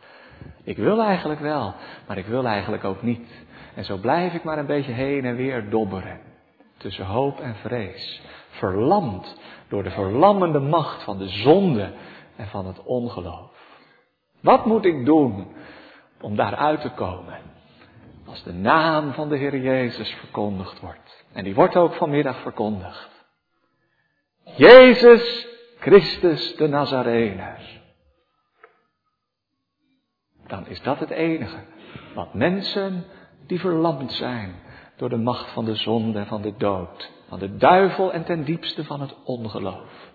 [0.64, 1.74] Ik wil eigenlijk wel,
[2.08, 3.46] maar ik wil eigenlijk ook niet.
[3.76, 6.20] En zo blijf ik maar een beetje heen en weer dobberen.
[6.78, 8.22] Tussen hoop en vrees.
[8.50, 11.94] Verlamd door de verlammende macht van de zonde
[12.36, 13.52] en van het ongeloof.
[14.42, 15.48] Wat moet ik doen
[16.22, 17.38] om daaruit te komen?
[18.26, 21.26] Als de naam van de Heer Jezus verkondigd wordt.
[21.34, 23.23] En die wordt ook vanmiddag verkondigd.
[24.56, 25.48] Jezus
[25.80, 27.82] Christus de Nazarener
[30.54, 31.58] dan is dat het enige
[32.14, 33.06] wat mensen
[33.48, 34.56] die verlamd zijn
[34.96, 38.44] door de macht van de zonde en van de dood, van de duivel en ten
[38.44, 40.12] diepste van het ongeloof,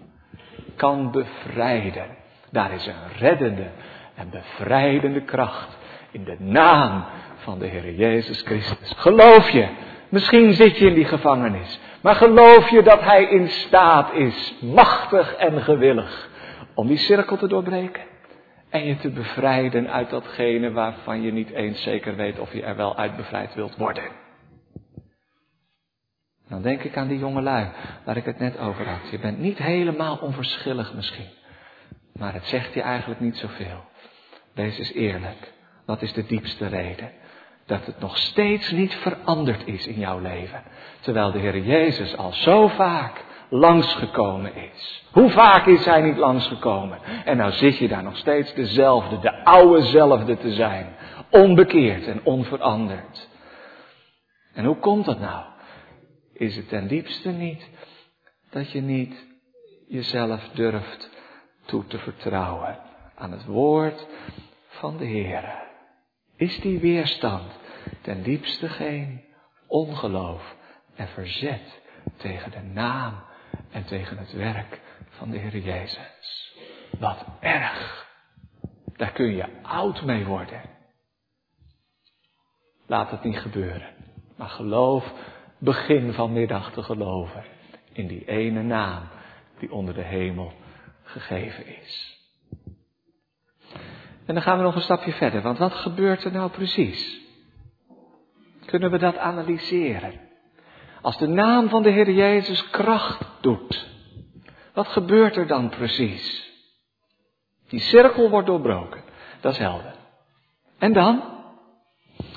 [0.77, 2.16] kan bevrijden.
[2.51, 3.70] Daar is een reddende
[4.14, 5.77] en bevrijdende kracht
[6.11, 7.05] in de naam
[7.37, 8.92] van de Heer Jezus Christus.
[8.96, 9.68] Geloof je,
[10.09, 15.35] misschien zit je in die gevangenis, maar geloof je dat Hij in staat is, machtig
[15.35, 16.29] en gewillig,
[16.75, 18.03] om die cirkel te doorbreken?
[18.71, 22.77] En je te bevrijden uit datgene waarvan je niet eens zeker weet of je er
[22.77, 24.05] wel uit bevrijd wilt worden.
[26.49, 27.71] Dan denk ik aan die jonge lui
[28.05, 29.11] waar ik het net over had.
[29.11, 31.29] Je bent niet helemaal onverschillig misschien.
[32.13, 33.85] Maar het zegt je eigenlijk niet zoveel.
[34.55, 35.53] Wees eens eerlijk.
[35.87, 37.11] Wat is de diepste reden?
[37.69, 40.63] Dat het nog steeds niet veranderd is in jouw leven.
[41.01, 45.05] Terwijl de Heer Jezus al zo vaak langsgekomen is.
[45.13, 46.99] Hoe vaak is hij niet langsgekomen?
[47.25, 50.97] En nou zit je daar nog steeds dezelfde, de oude zelfde te zijn.
[51.31, 53.29] Onbekeerd en onveranderd.
[54.55, 55.45] En hoe komt dat nou?
[56.33, 57.69] Is het ten diepste niet
[58.51, 59.27] dat je niet
[59.89, 61.11] jezelf durft
[61.65, 62.79] toe te vertrouwen
[63.15, 64.07] aan het woord
[64.69, 65.68] van de Heer?
[66.38, 67.53] Is die weerstand
[68.03, 69.24] ten diepste geen
[69.66, 70.57] ongeloof
[70.94, 71.81] en verzet
[72.16, 73.22] tegen de naam
[73.70, 76.55] en tegen het werk van de Heer Jezus?
[76.98, 78.07] Wat erg!
[78.96, 80.61] Daar kun je oud mee worden.
[82.87, 83.94] Laat het niet gebeuren.
[84.37, 85.12] Maar geloof,
[85.59, 87.44] begin vanmiddag te geloven
[87.92, 89.09] in die ene naam
[89.59, 90.53] die onder de hemel
[91.03, 92.18] gegeven is.
[94.29, 97.21] En dan gaan we nog een stapje verder, want wat gebeurt er nou precies?
[98.64, 100.21] Kunnen we dat analyseren?
[101.03, 103.87] Als de naam van de Heer Jezus kracht doet,
[104.75, 106.53] wat gebeurt er dan precies?
[107.69, 109.03] Die cirkel wordt doorbroken,
[109.41, 109.95] dat is helder.
[110.79, 111.23] En dan?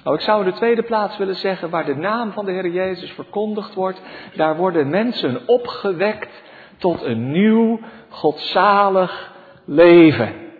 [0.03, 3.11] Nou, ik zou de tweede plaats willen zeggen, waar de naam van de Heer Jezus
[3.11, 4.01] verkondigd wordt,
[4.35, 6.41] daar worden mensen opgewekt
[6.77, 9.33] tot een nieuw, godzalig
[9.65, 10.50] leven.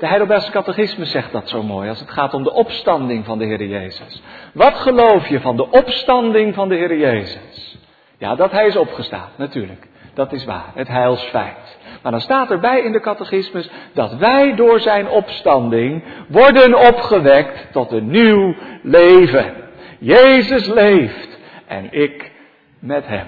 [0.00, 3.44] De Heidelbergse catechisme zegt dat zo mooi als het gaat om de opstanding van de
[3.44, 4.22] Heer Jezus.
[4.54, 7.78] Wat geloof je van de opstanding van de Heer Jezus?
[8.18, 9.88] Ja, dat Hij is opgestaan, natuurlijk.
[10.14, 11.78] Dat is waar, het heilsfeit.
[12.02, 17.92] Maar dan staat erbij in de catechismus dat wij door zijn opstanding worden opgewekt tot
[17.92, 19.54] een nieuw leven.
[19.98, 22.30] Jezus leeft en ik
[22.78, 23.26] met hem.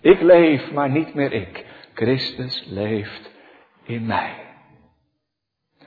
[0.00, 1.64] Ik leef, maar niet meer ik.
[1.94, 3.30] Christus leeft
[3.84, 4.43] in mij.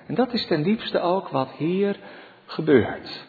[0.08, 2.00] En dat is ten diepste ook wat hier
[2.46, 3.28] gebeurt.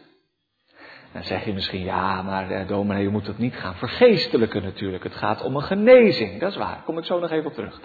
[1.13, 5.03] Dan zeg je misschien, ja, maar eh, dominee, je moet het niet gaan vergeestelijken natuurlijk.
[5.03, 6.83] Het gaat om een genezing, dat is waar.
[6.85, 7.81] Kom ik zo nog even op terug.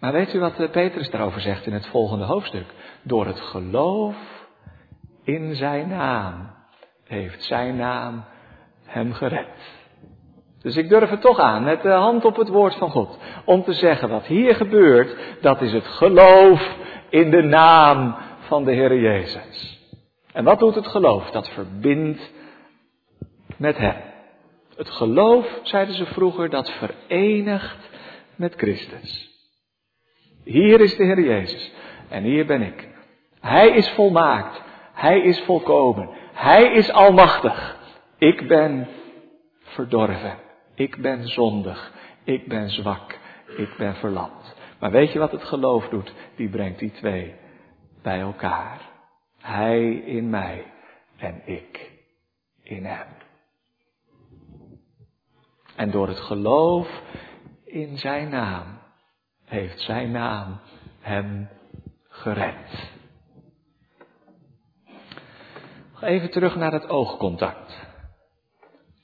[0.00, 2.66] Maar weet u wat eh, Petrus daarover zegt in het volgende hoofdstuk?
[3.02, 4.16] Door het geloof
[5.24, 6.50] in zijn naam
[7.04, 8.24] heeft zijn naam
[8.84, 9.76] hem gered.
[10.62, 13.62] Dus ik durf het toch aan, met de hand op het woord van God, om
[13.62, 16.76] te zeggen wat hier gebeurt, dat is het geloof
[17.08, 19.78] in de naam van de Heer Jezus.
[20.32, 21.30] En wat doet het geloof?
[21.30, 22.32] Dat verbindt
[23.56, 23.96] met Hem.
[24.76, 27.88] Het geloof, zeiden ze vroeger, dat verenigt
[28.36, 29.30] met Christus.
[30.44, 31.72] Hier is de Heer Jezus
[32.08, 32.88] en hier ben ik.
[33.40, 34.62] Hij is volmaakt.
[34.92, 36.08] Hij is volkomen.
[36.32, 37.76] Hij is almachtig.
[38.18, 38.88] Ik ben
[39.62, 40.38] verdorven.
[40.74, 41.92] Ik ben zondig.
[42.24, 43.18] Ik ben zwak.
[43.56, 44.56] Ik ben verlamd.
[44.78, 46.12] Maar weet je wat het geloof doet?
[46.36, 47.34] Die brengt die twee
[48.02, 48.80] bij elkaar.
[49.40, 50.72] Hij in mij
[51.16, 51.92] en ik
[52.62, 53.06] in hem.
[55.76, 57.02] En door het geloof
[57.64, 58.78] in zijn naam
[59.44, 60.60] heeft zijn naam
[61.00, 61.48] hem
[62.08, 62.90] gered.
[66.00, 67.86] Even terug naar het oogcontact.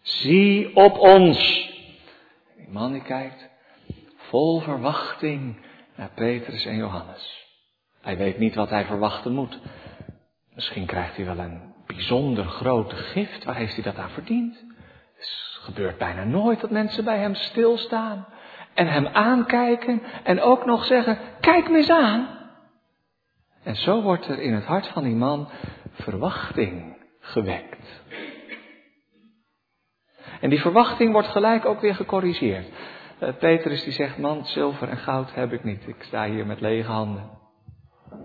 [0.02, 1.68] Zie op ons.
[2.56, 3.50] Die man die kijkt
[4.34, 5.56] vol verwachting
[5.96, 7.46] naar Petrus en Johannes.
[8.00, 9.58] Hij weet niet wat hij verwachten moet.
[10.54, 13.44] Misschien krijgt hij wel een bijzonder grote gift.
[13.44, 14.64] Waar heeft hij dat aan verdiend?
[15.16, 15.28] Het
[15.60, 18.26] gebeurt bijna nooit dat mensen bij hem stilstaan
[18.74, 22.28] en hem aankijken en ook nog zeggen, kijk me eens aan.
[23.62, 25.48] En zo wordt er in het hart van die man
[25.92, 28.02] verwachting gewekt.
[30.40, 32.68] En die verwachting wordt gelijk ook weer gecorrigeerd.
[33.20, 35.88] Uh, Petrus die zegt, man, zilver en goud heb ik niet.
[35.88, 37.30] Ik sta hier met lege handen.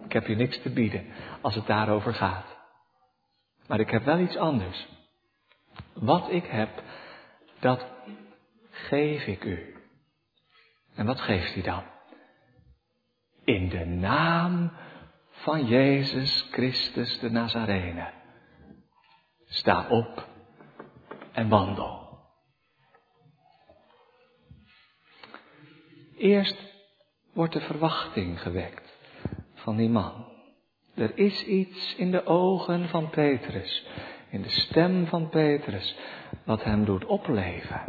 [0.05, 1.05] Ik heb hier niks te bieden
[1.41, 2.57] als het daarover gaat.
[3.67, 4.87] Maar ik heb wel iets anders.
[5.93, 6.69] Wat ik heb,
[7.59, 7.85] dat
[8.71, 9.75] geef ik u.
[10.95, 11.83] En wat geeft hij dan?
[13.43, 14.71] In de naam
[15.31, 18.11] van Jezus Christus de Nazarene.
[19.45, 20.27] Sta op
[21.31, 21.98] en wandel.
[26.19, 26.57] Eerst
[27.33, 28.97] wordt de verwachting gewekt
[29.53, 30.25] van die man.
[30.95, 33.85] Er is iets in de ogen van Petrus,
[34.29, 35.95] in de stem van Petrus,
[36.45, 37.81] wat hem doet opleven.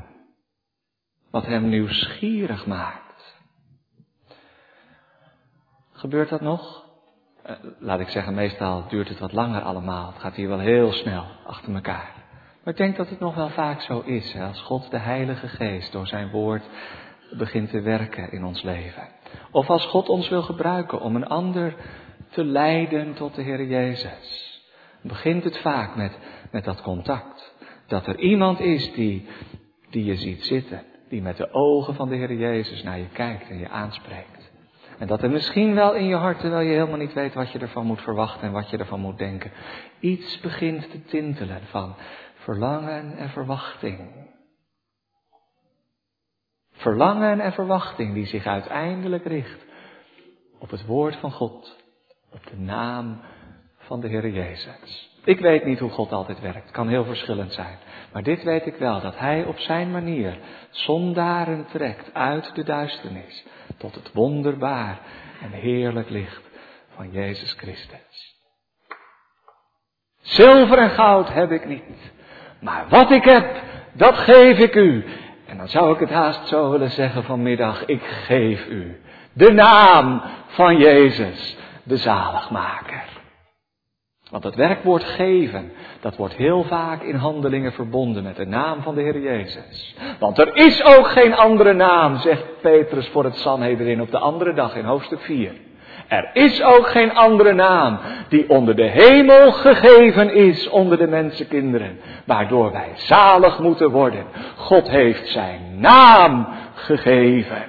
[1.31, 3.39] Wat hem nieuwsgierig maakt.
[5.93, 6.85] Gebeurt dat nog?
[7.43, 10.13] Eh, laat ik zeggen, meestal duurt het wat langer allemaal.
[10.13, 12.13] Het gaat hier wel heel snel achter elkaar.
[12.65, 15.93] Maar ik denk dat het nog wel vaak zo is, als God de Heilige Geest
[15.93, 16.69] door zijn woord
[17.39, 19.09] begint te werken in ons leven.
[19.51, 21.75] Of als God ons wil gebruiken om een ander
[22.31, 24.61] te leiden tot de Heer Jezus.
[25.03, 26.19] Begint het vaak met,
[26.51, 27.55] met dat contact.
[27.87, 29.27] Dat er iemand is die,
[29.91, 33.49] die je ziet zitten die met de ogen van de Heer Jezus naar je kijkt
[33.51, 34.51] en je aanspreekt.
[34.99, 37.59] En dat er misschien wel in je hart, terwijl je helemaal niet weet wat je
[37.59, 39.53] ervan moet verwachten en wat je ervan moet denken,
[40.01, 41.95] iets begint te tintelen van
[42.35, 44.30] verlangen en verwachting.
[46.81, 49.65] Verlangen en verwachting die zich uiteindelijk richt
[50.59, 51.77] op het woord van God,
[52.33, 53.21] op de naam
[53.79, 55.19] van de Heer Jezus.
[55.25, 57.79] Ik weet niet hoe God altijd werkt, kan heel verschillend zijn.
[58.13, 60.39] Maar dit weet ik wel, dat Hij op zijn manier
[60.71, 64.99] zondaren trekt uit de duisternis tot het wonderbaar
[65.43, 66.51] en heerlijk licht
[66.95, 68.39] van Jezus Christus.
[70.21, 72.13] Zilver en goud heb ik niet,
[72.61, 73.63] maar wat ik heb,
[73.93, 75.05] dat geef ik u.
[75.51, 79.01] En dan zou ik het haast zo willen zeggen vanmiddag, ik geef u
[79.33, 83.05] de naam van Jezus, de zaligmaker.
[84.31, 88.95] Want het werkwoord geven, dat wordt heel vaak in handelingen verbonden met de naam van
[88.95, 89.97] de Heer Jezus.
[90.19, 94.55] Want er is ook geen andere naam, zegt Petrus voor het Sanhedrin op de andere
[94.55, 95.55] dag in hoofdstuk 4.
[96.11, 102.01] Er is ook geen andere naam die onder de hemel gegeven is onder de mensenkinderen,
[102.27, 104.25] waardoor wij zalig moeten worden.
[104.57, 107.65] God heeft zijn naam gegeven.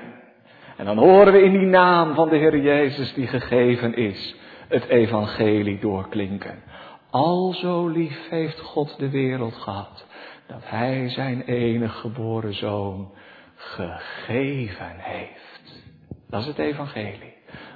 [0.78, 4.36] En dan horen we in die naam van de Heer Jezus die gegeven is,
[4.68, 6.64] het evangelie doorklinken.
[7.12, 10.06] Al zo lief heeft God de wereld gehad,
[10.48, 13.12] dat Hij zijn enige geboren zoon
[13.56, 15.84] gegeven heeft.
[16.30, 17.31] Dat is het evangelie.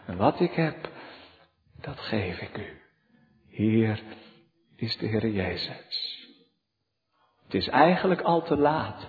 [0.06, 0.76] En wat ik heb,
[1.82, 2.82] dat geef ik u.
[3.50, 4.00] Hier
[4.76, 6.14] is de Heer Jezus.
[7.44, 9.08] Het is eigenlijk al te laat,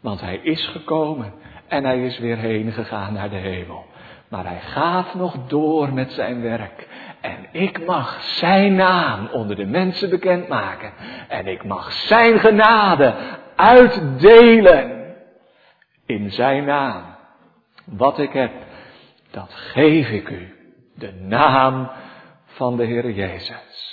[0.00, 1.32] want Hij is gekomen
[1.68, 3.86] en Hij is weer heen gegaan naar de hemel.
[4.28, 6.88] Maar Hij gaat nog door met zijn werk.
[7.20, 10.92] En ik mag zijn naam onder de mensen bekendmaken.
[11.28, 13.14] En ik mag zijn genade
[13.56, 15.16] uitdelen.
[16.06, 17.16] In zijn naam.
[17.84, 18.52] Wat ik heb,
[19.30, 20.56] dat geef ik u.
[20.94, 21.90] De naam
[22.44, 23.86] van de Heer Jezus.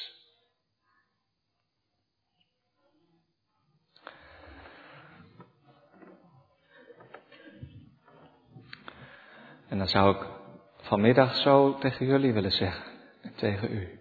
[9.67, 10.28] En dan zou ik
[10.78, 14.00] vanmiddag zo tegen jullie willen zeggen en tegen u.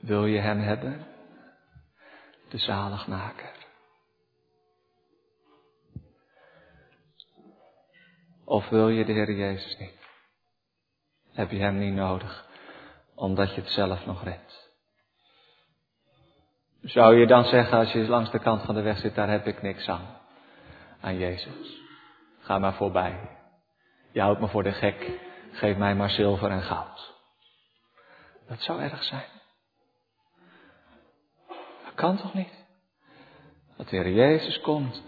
[0.00, 1.06] Wil je Hem hebben?
[2.48, 3.61] De zaligmaker.
[8.52, 9.98] Of wil je de Heer Jezus niet?
[11.32, 12.46] Heb je Hem niet nodig,
[13.14, 14.70] omdat je het zelf nog redt?
[16.82, 19.46] Zou je dan zeggen, als je langs de kant van de weg zit, daar heb
[19.46, 20.20] ik niks aan,
[21.00, 21.80] aan Jezus.
[22.40, 23.38] Ga maar voorbij.
[24.10, 25.10] Je houdt me voor de gek.
[25.52, 27.14] Geef mij maar zilver en goud.
[28.48, 29.28] Dat zou erg zijn.
[31.84, 32.64] Dat kan toch niet?
[33.76, 35.02] Dat de Heer Jezus komt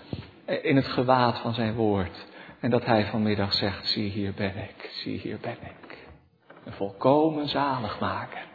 [0.45, 2.33] in het gewaad van zijn woord.
[2.65, 6.09] En dat hij vanmiddag zegt, zie hier ben ik, zie hier ben ik.
[6.65, 8.47] Een volkomen zaligmaker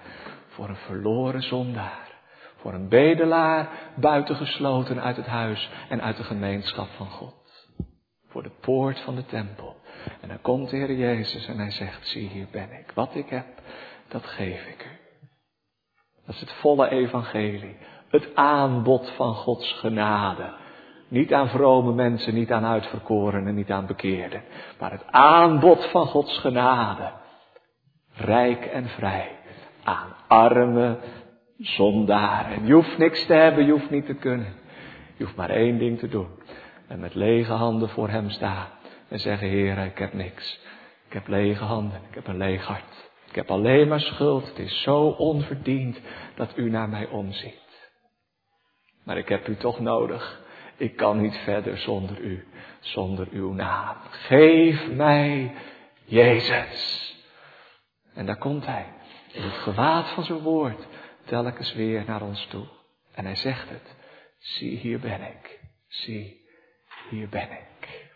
[0.48, 2.08] voor een verloren zondaar.
[2.56, 7.70] Voor een bedelaar buitengesloten uit het huis en uit de gemeenschap van God.
[8.28, 9.76] Voor de poort van de tempel.
[10.22, 12.92] En dan komt de Heer Jezus en hij zegt, zie hier ben ik.
[12.92, 13.48] Wat ik heb,
[14.08, 15.00] dat geef ik u.
[16.26, 17.78] Dat is het volle evangelie.
[18.08, 20.59] Het aanbod van Gods genade.
[21.10, 24.44] Niet aan vrome mensen, niet aan uitverkorenen, niet aan bekeerden.
[24.80, 27.12] Maar het aanbod van Gods genade.
[28.14, 29.32] Rijk en vrij.
[29.84, 30.98] Aan arme
[31.58, 32.66] zondaren.
[32.66, 34.54] Je hoeft niks te hebben, je hoeft niet te kunnen.
[35.18, 36.28] Je hoeft maar één ding te doen.
[36.88, 38.68] En met lege handen voor Hem staan.
[39.08, 40.60] En zeggen, Heer, ik heb niks.
[41.08, 43.10] Ik heb lege handen, ik heb een leeg hart.
[43.30, 44.48] Ik heb alleen maar schuld.
[44.48, 46.00] Het is zo onverdiend
[46.36, 47.92] dat u naar mij omziet.
[49.04, 50.48] Maar ik heb u toch nodig.
[50.80, 52.48] Ik kan niet verder zonder u,
[52.80, 53.96] zonder uw naam.
[54.10, 55.54] Geef mij
[56.06, 57.16] Jezus.
[58.14, 58.86] En daar komt hij,
[59.32, 60.88] in het gewaad van zijn woord,
[61.26, 62.68] telkens weer naar ons toe.
[63.14, 63.96] En hij zegt het,
[64.38, 66.48] zie hier ben ik, zie
[67.10, 68.08] hier ben ik.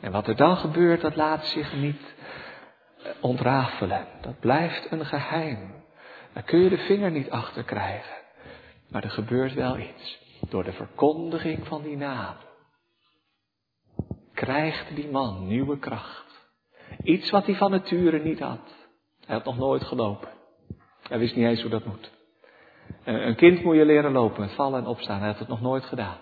[0.00, 2.14] En wat er dan gebeurt, dat laat zich niet
[3.02, 4.06] eh, ontrafelen.
[4.20, 5.84] Dat blijft een geheim.
[6.32, 8.16] Daar kun je de vinger niet achter krijgen.
[8.88, 10.20] Maar er gebeurt wel iets.
[10.48, 12.34] Door de verkondiging van die naam
[14.34, 16.50] krijgt die man nieuwe kracht.
[17.02, 18.88] Iets wat hij van nature niet had.
[19.26, 20.28] Hij had nog nooit gelopen.
[21.08, 22.10] Hij wist niet eens hoe dat moet.
[23.04, 25.18] Een kind moet je leren lopen, vallen en opstaan.
[25.18, 26.16] Hij had het nog nooit gedaan.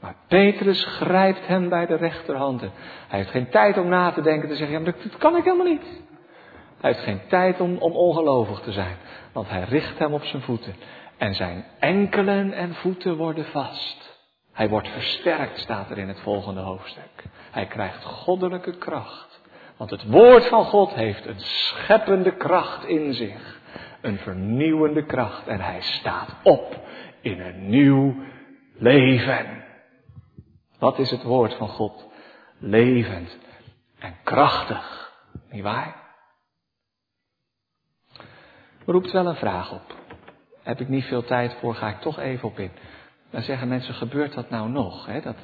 [0.00, 2.70] Maar Petrus grijpt hem bij de rechterhanden.
[3.08, 5.44] Hij heeft geen tijd om na te denken, te zeggen, ja, maar dat kan ik
[5.44, 6.04] helemaal niet.
[6.80, 8.96] Hij heeft geen tijd om, om ongelovig te zijn,
[9.32, 10.74] want hij richt hem op zijn voeten.
[11.16, 14.18] En zijn enkelen en voeten worden vast.
[14.52, 17.24] Hij wordt versterkt, staat er in het volgende hoofdstuk.
[17.50, 19.40] Hij krijgt goddelijke kracht.
[19.76, 23.60] Want het woord van God heeft een scheppende kracht in zich.
[24.00, 25.46] Een vernieuwende kracht.
[25.46, 26.80] En hij staat op
[27.20, 28.14] in een nieuw
[28.74, 29.64] leven.
[30.78, 32.06] Wat is het woord van God?
[32.58, 33.38] Levend
[33.98, 35.12] en krachtig.
[35.50, 36.04] Niet waar?
[38.86, 40.05] Roept wel een vraag op.
[40.66, 42.70] Heb ik niet veel tijd voor, ga ik toch even op in.
[43.30, 45.06] Dan zeggen mensen, gebeurt dat nou nog?
[45.06, 45.20] Hè?
[45.20, 45.36] Dat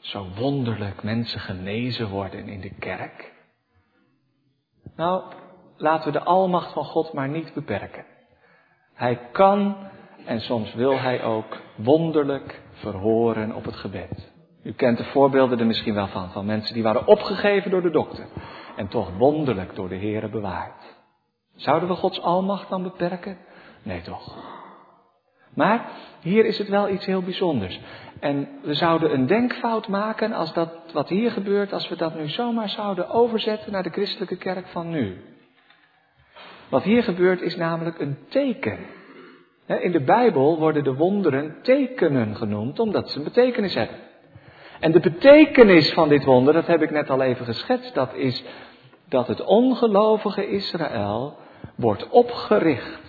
[0.00, 3.32] zo wonderlijk mensen genezen worden in de kerk.
[4.96, 5.22] Nou,
[5.76, 8.04] laten we de almacht van God maar niet beperken.
[8.94, 9.76] Hij kan
[10.24, 14.32] en soms wil hij ook wonderlijk verhoren op het gebed.
[14.62, 17.90] U kent de voorbeelden er misschien wel van, van mensen die waren opgegeven door de
[17.90, 18.26] dokter
[18.76, 20.96] en toch wonderlijk door de Here bewaard.
[21.54, 23.38] Zouden we Gods almacht dan beperken?
[23.82, 24.53] Nee toch.
[25.54, 25.90] Maar
[26.20, 27.80] hier is het wel iets heel bijzonders.
[28.20, 32.28] En we zouden een denkfout maken als dat wat hier gebeurt, als we dat nu
[32.28, 35.16] zomaar zouden overzetten naar de christelijke kerk van nu.
[36.68, 38.78] Wat hier gebeurt is namelijk een teken.
[39.66, 43.96] In de Bijbel worden de wonderen tekenen genoemd, omdat ze een betekenis hebben.
[44.80, 48.44] En de betekenis van dit wonder, dat heb ik net al even geschetst, dat is
[49.08, 51.36] dat het ongelovige Israël
[51.74, 53.03] wordt opgericht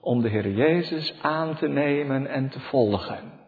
[0.00, 3.38] om de Heer Jezus aan te nemen en te volgen.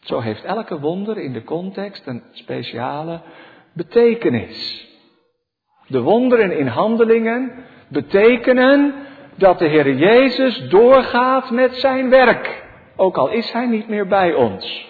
[0.00, 3.20] Zo heeft elke wonder in de context een speciale
[3.72, 4.88] betekenis.
[5.86, 8.94] De wonderen in handelingen betekenen
[9.36, 12.64] dat de Heer Jezus doorgaat met zijn werk,
[12.96, 14.88] ook al is Hij niet meer bij ons.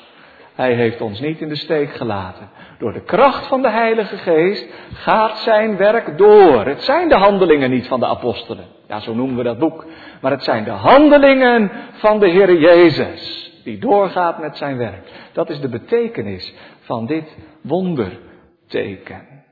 [0.54, 2.50] Hij heeft ons niet in de steek gelaten.
[2.78, 6.66] Door de kracht van de Heilige Geest gaat zijn werk door.
[6.66, 8.79] Het zijn de handelingen niet van de apostelen.
[8.90, 9.86] Ja, zo noemen we dat boek.
[10.20, 13.52] Maar het zijn de handelingen van de Heer Jezus.
[13.64, 15.10] Die doorgaat met zijn werk.
[15.32, 19.44] Dat is de betekenis van dit wonderteken.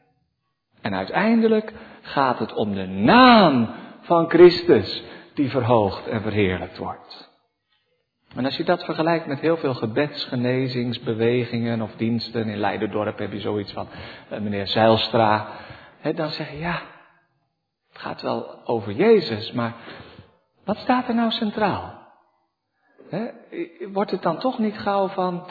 [0.81, 3.69] En uiteindelijk gaat het om de naam
[4.01, 5.03] van Christus
[5.35, 7.31] die verhoogd en verheerlijkt wordt.
[8.35, 13.41] En als je dat vergelijkt met heel veel gebedsgenezingsbewegingen of diensten, in Leiderdorp heb je
[13.41, 13.89] zoiets van
[14.33, 15.49] uh, meneer Zeilstra,
[16.15, 16.83] dan zeg je ja,
[17.99, 19.75] het gaat wel over Jezus, maar
[20.65, 21.97] wat staat er nou centraal?
[23.93, 25.47] Wordt het dan toch niet gauw van,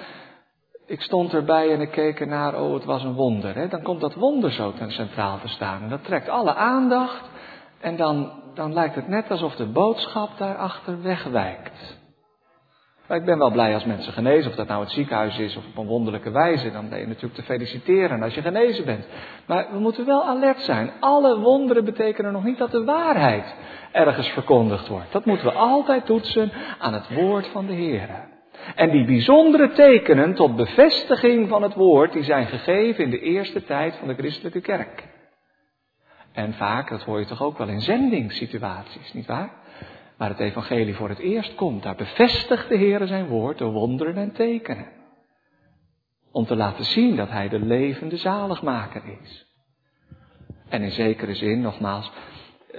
[0.86, 3.70] ik stond erbij en ik keek ernaar, oh het was een wonder.
[3.70, 7.30] Dan komt dat wonder zo ten centraal te staan en dat trekt alle aandacht
[7.80, 11.97] en dan, dan lijkt het net alsof de boodschap daarachter wegwijkt.
[13.08, 15.66] Maar ik ben wel blij als mensen genezen, of dat nou het ziekenhuis is of
[15.66, 16.72] op een wonderlijke wijze.
[16.72, 19.06] Dan ben je natuurlijk te feliciteren als je genezen bent.
[19.46, 20.92] Maar we moeten wel alert zijn.
[21.00, 23.56] Alle wonderen betekenen nog niet dat de waarheid
[23.92, 25.12] ergens verkondigd wordt.
[25.12, 28.10] Dat moeten we altijd toetsen aan het woord van de Heer.
[28.76, 33.64] En die bijzondere tekenen tot bevestiging van het woord, die zijn gegeven in de eerste
[33.64, 35.08] tijd van de christelijke kerk.
[36.34, 39.50] En vaak, dat hoor je toch ook wel in zendingssituaties, nietwaar?
[40.18, 41.84] Waar het evangelie voor het eerst komt.
[41.84, 44.88] Daar bevestigt de Heer zijn woord door wonderen en tekenen.
[46.32, 49.46] Om te laten zien dat Hij de levende zaligmaker is.
[50.70, 52.12] En in zekere zin, nogmaals,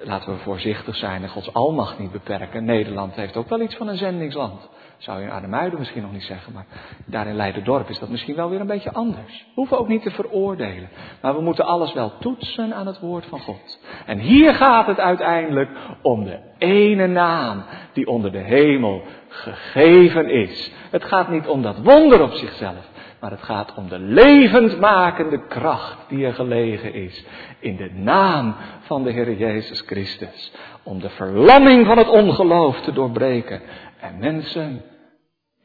[0.03, 2.64] laten we voorzichtig zijn en Gods almacht niet beperken.
[2.64, 4.68] Nederland heeft ook wel iets van een zendingsland.
[4.99, 6.66] Zou je in Arnhemuiden misschien nog niet zeggen, maar
[7.05, 9.44] daar in Leiderdorp is dat misschien wel weer een beetje anders.
[9.46, 10.88] We hoeven ook niet te veroordelen,
[11.22, 13.80] maar we moeten alles wel toetsen aan het woord van God.
[14.07, 15.70] En hier gaat het uiteindelijk
[16.03, 20.72] om de ene naam die onder de hemel gegeven is.
[20.90, 22.90] Het gaat niet om dat wonder op zichzelf,
[23.20, 27.24] maar het gaat om de levendmakende kracht die er gelegen is
[27.59, 30.53] in de naam van de Heer Jezus Christus.
[30.82, 33.61] Om de verlamming van het ongeloof te doorbreken
[34.01, 34.82] en mensen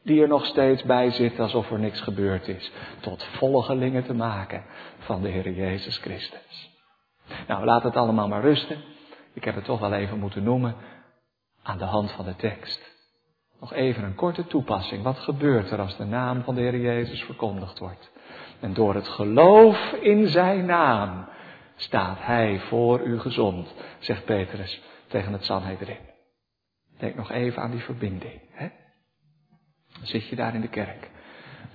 [0.02, 4.64] die er nog steeds bij zitten alsof er niks gebeurd is, tot volgelingen te maken
[4.98, 6.70] van de Heer Jezus Christus.
[7.46, 8.78] Nou, laat het allemaal maar rusten.
[9.32, 10.76] Ik heb het toch wel even moeten noemen
[11.62, 12.92] aan de hand van de tekst.
[13.60, 15.02] Nog even een korte toepassing.
[15.02, 18.10] Wat gebeurt er als de naam van de Heer Jezus verkondigd wordt?
[18.60, 21.28] En door het geloof in zijn naam
[21.76, 26.13] staat hij voor u gezond, zegt Petrus tegen het Sanhedrin.
[26.98, 28.40] Denk nog even aan die verbinding.
[28.50, 28.68] Hè?
[29.98, 31.10] Dan zit je daar in de kerk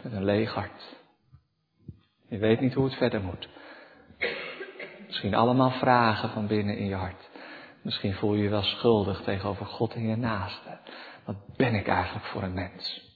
[0.03, 0.97] met een leeg hart.
[2.27, 3.49] Je weet niet hoe het verder moet.
[5.07, 7.29] Misschien allemaal vragen van binnen in je hart.
[7.81, 10.79] Misschien voel je je wel schuldig tegenover God en je naaste.
[11.25, 13.07] Wat ben ik eigenlijk voor een mens?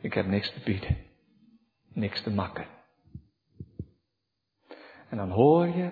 [0.00, 0.96] Ik heb niks te bieden.
[1.92, 2.66] Niks te makken.
[5.08, 5.90] En dan hoor je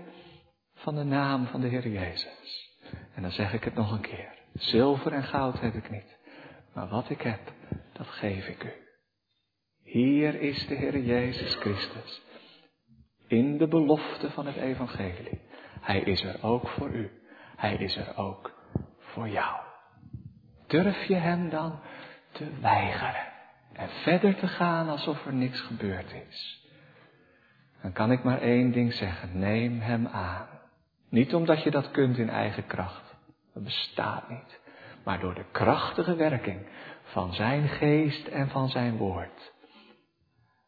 [0.82, 2.70] van de naam van de Heer Jezus.
[3.14, 4.32] En dan zeg ik het nog een keer.
[4.54, 6.18] Zilver en goud heb ik niet.
[6.74, 7.40] Maar wat ik heb,
[7.92, 8.72] dat geef ik u.
[9.82, 12.22] Hier is de Heer Jezus Christus.
[13.26, 15.40] In de belofte van het Evangelie.
[15.80, 17.10] Hij is er ook voor u.
[17.56, 18.52] Hij is er ook
[18.98, 19.60] voor jou.
[20.66, 21.80] Durf je Hem dan
[22.32, 23.32] te weigeren
[23.72, 26.66] en verder te gaan alsof er niks gebeurd is?
[27.82, 29.38] Dan kan ik maar één ding zeggen.
[29.38, 30.61] Neem Hem aan.
[31.12, 33.14] Niet omdat je dat kunt in eigen kracht.
[33.54, 34.60] Dat bestaat niet.
[35.04, 36.66] Maar door de krachtige werking
[37.02, 39.52] van Zijn geest en van Zijn woord.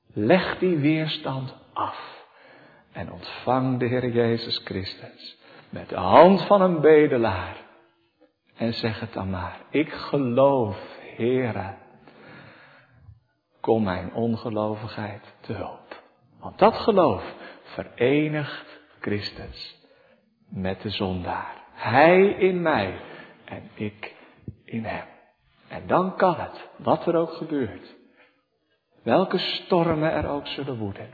[0.07, 2.27] Leg die weerstand af
[2.93, 5.39] en ontvang de Heer Jezus Christus
[5.71, 7.57] met de hand van een bedelaar.
[8.57, 11.75] En zeg het dan maar, ik geloof, Heere,
[13.61, 16.03] kom mijn ongelovigheid te hulp.
[16.41, 19.83] Want dat geloof verenigt Christus
[20.55, 21.63] met de zondaar.
[21.73, 23.01] Hij in mij
[23.45, 24.15] en ik
[24.65, 25.07] in hem.
[25.69, 27.95] En dan kan het, wat er ook gebeurt,
[29.03, 31.09] welke stormen er ook zullen woeden.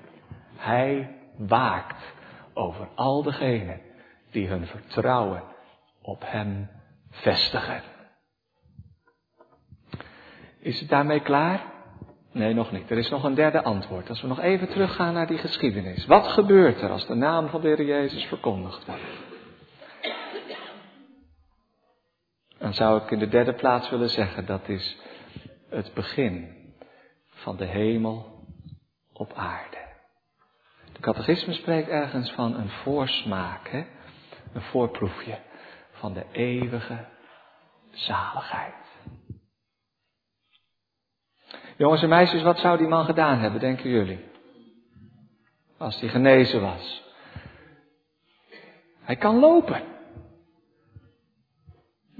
[0.56, 2.14] Hij waakt
[2.54, 3.80] over al degenen
[4.30, 5.42] die hun vertrouwen
[6.02, 6.70] op Hem
[7.10, 7.82] vestigen.
[10.60, 11.62] Is het daarmee klaar?
[12.32, 12.90] Nee, nog niet.
[12.90, 14.08] Er is nog een derde antwoord.
[14.08, 16.06] Als we nog even teruggaan naar die geschiedenis.
[16.06, 19.29] Wat gebeurt er als de naam van de Heer Jezus verkondigd wordt?
[22.60, 24.98] Dan zou ik in de derde plaats willen zeggen, dat is
[25.68, 26.58] het begin
[27.26, 28.44] van de hemel
[29.12, 29.78] op aarde.
[30.92, 33.84] De catechisme spreekt ergens van een voorsmaak, hè?
[34.52, 35.38] een voorproefje
[35.90, 37.06] van de eeuwige
[37.90, 38.74] zaligheid.
[41.76, 44.24] Jongens en meisjes, wat zou die man gedaan hebben, denken jullie?
[45.78, 47.02] Als hij genezen was.
[49.00, 49.82] Hij kan lopen.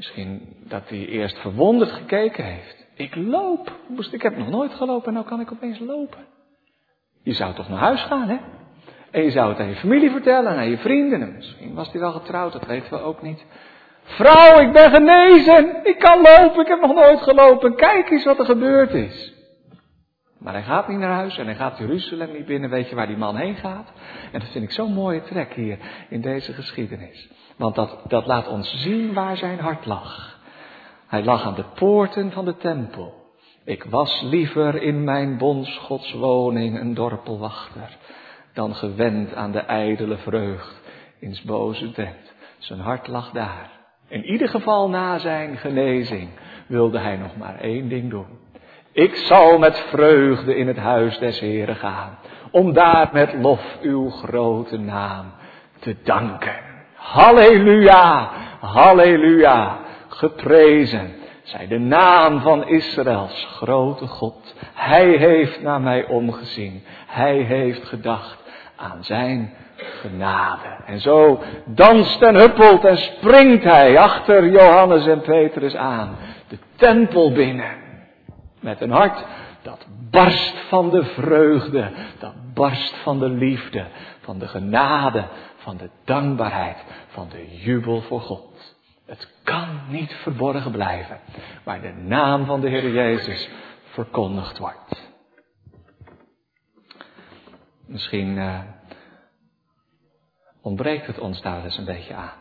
[0.00, 2.86] Misschien dat hij eerst verwonderd gekeken heeft.
[2.94, 3.72] Ik loop.
[4.10, 6.26] Ik heb nog nooit gelopen en nou kan ik opeens lopen.
[7.22, 8.36] Je zou toch naar huis gaan, hè?
[9.10, 11.34] En je zou het aan je familie vertellen, aan je vrienden.
[11.34, 13.44] misschien was hij wel getrouwd, dat weten we ook niet.
[14.02, 15.84] Vrouw, ik ben genezen.
[15.84, 16.60] Ik kan lopen.
[16.60, 17.76] Ik heb nog nooit gelopen.
[17.76, 19.32] Kijk eens wat er gebeurd is.
[20.40, 22.70] Maar hij gaat niet naar huis en hij gaat Jeruzalem niet binnen.
[22.70, 23.92] Weet je waar die man heen gaat?
[24.32, 25.78] En dat vind ik zo'n mooie trek hier
[26.08, 27.28] in deze geschiedenis.
[27.56, 30.38] Want dat, dat laat ons zien waar zijn hart lag.
[31.06, 33.14] Hij lag aan de poorten van de tempel.
[33.64, 37.96] Ik was liever in mijn bondsgodswoning een dorpelwachter
[38.52, 40.80] dan gewend aan de ijdele vreugd
[41.18, 42.32] in boze tent.
[42.58, 43.70] Zijn hart lag daar.
[44.08, 46.28] In ieder geval na zijn genezing
[46.66, 48.39] wilde hij nog maar één ding doen.
[48.92, 52.18] Ik zal met vreugde in het huis des Heren gaan,
[52.50, 55.32] om daar met lof uw grote naam
[55.78, 56.56] te danken.
[56.94, 58.30] Halleluja,
[58.60, 59.78] halleluja,
[60.08, 64.54] geprezen zij de naam van Israëls grote God.
[64.74, 66.82] Hij heeft naar mij omgezien.
[67.06, 68.38] Hij heeft gedacht
[68.76, 70.76] aan zijn genade.
[70.86, 76.16] En zo danst en huppelt en springt hij achter Johannes en Petrus aan.
[76.48, 77.88] De tempel binnen.
[78.60, 79.24] Met een hart
[79.62, 81.92] dat barst van de vreugde.
[82.18, 83.86] Dat barst van de liefde.
[84.20, 85.28] Van de genade.
[85.56, 86.84] Van de dankbaarheid.
[87.06, 88.76] Van de jubel voor God.
[89.06, 91.20] Het kan niet verborgen blijven.
[91.64, 93.50] Waar de naam van de Heer Jezus
[93.84, 95.08] verkondigd wordt.
[97.86, 98.60] Misschien uh,
[100.62, 102.38] ontbreekt het ons daar eens een beetje aan.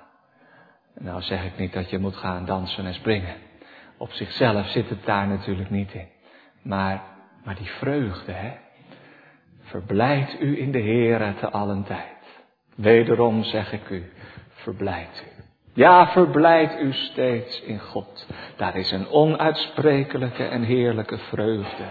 [1.00, 3.36] Nou zeg ik niet dat je moet gaan dansen en springen.
[4.00, 6.08] Op zichzelf zit het daar natuurlijk niet in.
[6.62, 7.02] Maar,
[7.44, 8.52] maar die vreugde, hè.
[9.62, 12.44] Verblijd u in de Heere te allen tijd.
[12.76, 14.12] Wederom zeg ik u,
[14.50, 15.44] verblijd u.
[15.74, 18.28] Ja, verblijd u steeds in God.
[18.58, 21.86] Daar is een onuitsprekelijke en heerlijke vreugde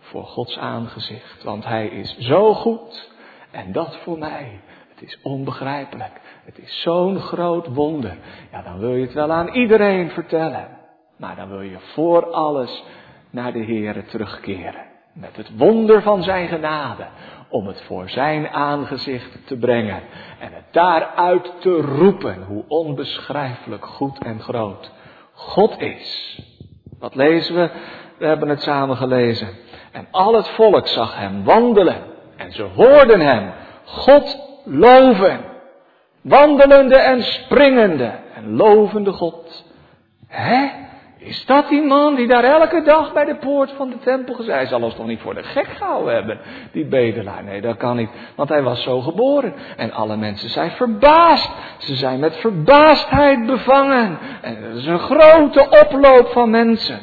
[0.00, 1.42] voor Gods aangezicht.
[1.42, 3.12] Want Hij is zo goed.
[3.50, 4.60] En dat voor mij.
[4.88, 6.20] Het is onbegrijpelijk.
[6.44, 8.16] Het is zo'n groot wonder.
[8.50, 10.82] Ja, dan wil je het wel aan iedereen vertellen.
[11.16, 12.84] Maar dan wil je voor alles
[13.30, 14.84] naar de Heere terugkeren.
[15.12, 17.06] Met het wonder van zijn genade.
[17.48, 20.02] Om het voor zijn aangezicht te brengen.
[20.38, 24.92] En het daaruit te roepen hoe onbeschrijfelijk goed en groot
[25.32, 26.40] God is.
[26.98, 27.70] Wat lezen we?
[28.18, 29.48] We hebben het samen gelezen.
[29.92, 32.02] En al het volk zag hem wandelen.
[32.36, 33.52] En ze hoorden hem
[33.84, 35.40] God loven.
[36.20, 39.64] Wandelende en springende en lovende God.
[40.26, 40.68] Hè?
[41.24, 44.58] Is dat die man die daar elke dag bij de poort van de tempel gezegd?
[44.58, 46.38] Hij zal ons toch niet voor de gek gehouden hebben,
[46.72, 47.44] die bedelaar.
[47.44, 49.54] Nee, dat kan niet, want hij was zo geboren.
[49.76, 51.50] En alle mensen zijn verbaasd.
[51.78, 54.18] Ze zijn met verbaasdheid bevangen.
[54.40, 57.00] En er is een grote oploop van mensen.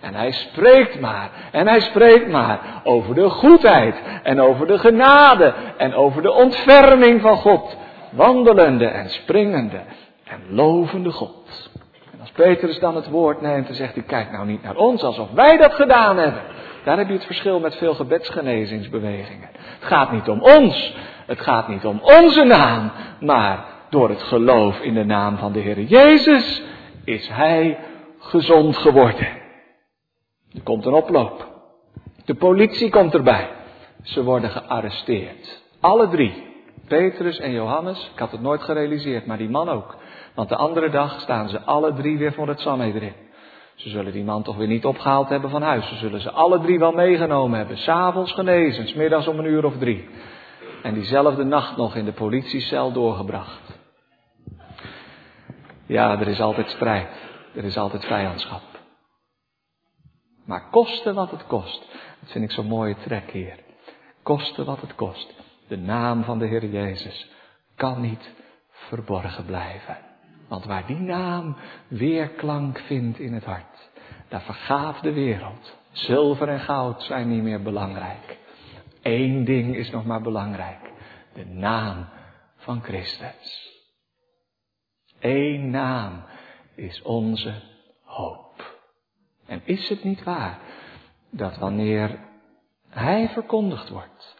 [0.00, 1.30] En hij spreekt maar.
[1.52, 7.20] En hij spreekt maar over de goedheid en over de genade en over de ontferming
[7.20, 7.76] van God.
[8.10, 9.80] Wandelende en springende
[10.24, 11.72] en lovende God.
[12.24, 15.02] En als Petrus dan het woord neemt, dan zegt hij, kijk nou niet naar ons
[15.02, 16.42] alsof wij dat gedaan hebben.
[16.84, 19.48] Daar heb je het verschil met veel gebedsgenezingsbewegingen.
[19.54, 20.96] Het gaat niet om ons.
[21.26, 22.90] Het gaat niet om onze naam.
[23.20, 26.62] Maar door het geloof in de naam van de Heer Jezus
[27.04, 27.78] is Hij
[28.18, 29.28] gezond geworden.
[30.52, 31.48] Er komt een oploop.
[32.24, 33.48] De politie komt erbij.
[34.02, 35.62] Ze worden gearresteerd.
[35.80, 36.52] Alle drie.
[36.88, 38.10] Petrus en Johannes.
[38.12, 39.96] Ik had het nooit gerealiseerd, maar die man ook.
[40.34, 43.14] Want de andere dag staan ze alle drie weer voor het Sanhedrin.
[43.74, 45.88] Ze zullen die man toch weer niet opgehaald hebben van huis.
[45.88, 47.76] Ze zullen ze alle drie wel meegenomen hebben.
[47.76, 50.08] S'avonds genezen, smiddags om een uur of drie.
[50.82, 53.78] En diezelfde nacht nog in de politiecel doorgebracht.
[55.86, 57.08] Ja, er is altijd strijd.
[57.54, 58.62] Er is altijd vijandschap.
[60.44, 61.80] Maar koste wat het kost.
[62.20, 63.58] Dat vind ik zo'n mooie trek hier.
[64.22, 65.34] Koste wat het kost.
[65.68, 67.30] De naam van de Heer Jezus
[67.76, 68.30] kan niet
[68.70, 70.13] verborgen blijven.
[70.48, 71.56] Want waar die naam
[71.88, 73.90] weerklank vindt in het hart,
[74.28, 75.76] daar vergaat de wereld.
[75.90, 78.38] Zilver en goud zijn niet meer belangrijk.
[79.02, 80.92] Eén ding is nog maar belangrijk.
[81.32, 82.08] De naam
[82.56, 83.72] van Christus.
[85.20, 86.24] Eén naam
[86.74, 87.54] is onze
[88.02, 88.78] hoop.
[89.46, 90.58] En is het niet waar
[91.30, 92.18] dat wanneer
[92.88, 94.36] Hij verkondigd wordt,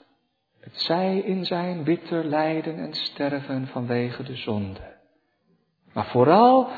[0.61, 4.93] het zij in zijn bitter lijden en sterven vanwege de zonde,
[5.95, 6.68] maar vooral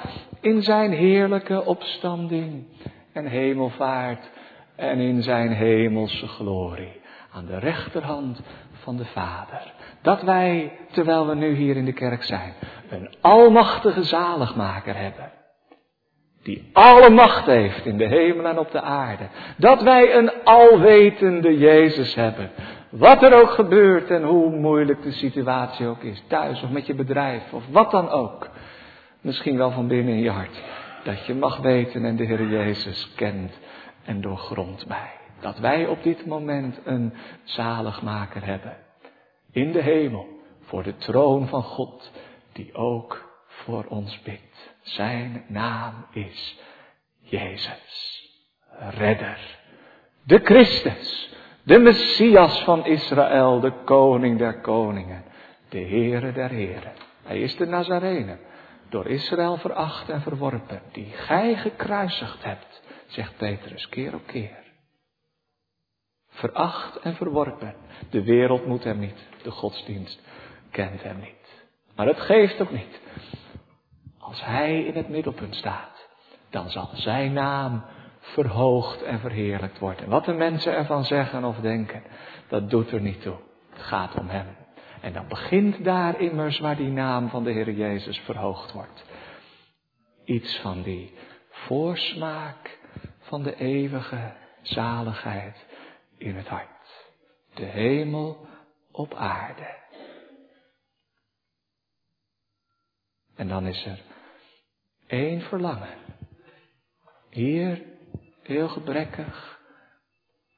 [0.41, 2.65] in zijn heerlijke opstanding
[3.13, 4.31] en hemelvaart
[4.77, 7.01] en in zijn hemelse glorie
[7.33, 8.41] aan de rechterhand
[8.73, 9.73] van de Vader.
[10.03, 12.53] Dat wij, terwijl we nu hier in de kerk zijn,
[12.89, 15.31] een almachtige zaligmaker hebben.
[16.43, 19.29] Die alle macht heeft in de hemel en op de aarde.
[19.57, 22.51] Dat wij een alwetende Jezus hebben.
[22.91, 26.25] Wat er ook gebeurt en hoe moeilijk de situatie ook is.
[26.29, 28.51] Thuis of met je bedrijf of wat dan ook.
[29.27, 30.63] Misschien wel van binnen in je hart.
[31.05, 33.59] Dat je mag weten en de Heer Jezus kent
[34.05, 35.11] en doorgrondt mij.
[35.41, 37.13] Dat wij op dit moment een
[37.45, 38.77] zaligmaker hebben.
[39.53, 40.27] In de hemel.
[40.61, 42.13] Voor de troon van God.
[42.53, 44.75] Die ook voor ons bidt.
[44.81, 46.61] Zijn naam is
[47.21, 48.23] Jezus.
[48.91, 49.59] Redder.
[50.23, 51.35] De Christus.
[51.63, 53.61] De Messias van Israël.
[53.61, 55.25] De koning der koningen.
[55.69, 56.93] De Heere der heren.
[57.23, 58.39] Hij is de Nazarene
[58.89, 64.65] door Israël veracht en verworpen, die gij gekruisigd hebt, zegt Petrus keer op keer.
[66.29, 67.75] Veracht en verworpen.
[68.11, 70.21] De wereld moet hem niet, de godsdienst
[70.71, 71.65] kent hem niet.
[71.95, 73.01] Maar het geeft ook niet.
[74.19, 76.09] Als hij in het middelpunt staat,
[76.51, 77.85] dan zal zijn naam
[78.21, 80.09] verhoogd en verheerlijkt worden.
[80.09, 82.03] Wat de mensen ervan zeggen of denken,
[82.49, 83.37] dat doet er niet toe.
[83.71, 84.66] Het gaat om hem.
[85.01, 89.05] En dan begint daar immers waar die naam van de Heer Jezus verhoogd wordt.
[90.25, 91.15] Iets van die
[91.51, 92.79] voorsmaak
[93.19, 94.33] van de eeuwige
[94.63, 95.67] zaligheid
[96.19, 97.05] in het hart.
[97.55, 98.47] De hemel
[98.91, 99.85] op aarde.
[103.35, 104.01] En dan is er
[105.07, 105.99] één verlangen.
[107.31, 107.83] Hier
[108.43, 109.61] heel gebrekkig,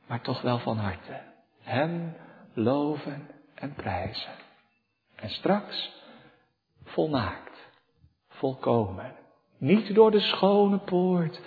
[0.06, 1.20] maar toch wel van harte.
[1.60, 2.16] Hem
[2.54, 4.32] loven en prijzen.
[5.14, 5.92] En straks
[6.84, 7.68] volmaakt,
[8.28, 9.12] volkomen.
[9.58, 11.40] Niet door de schone poort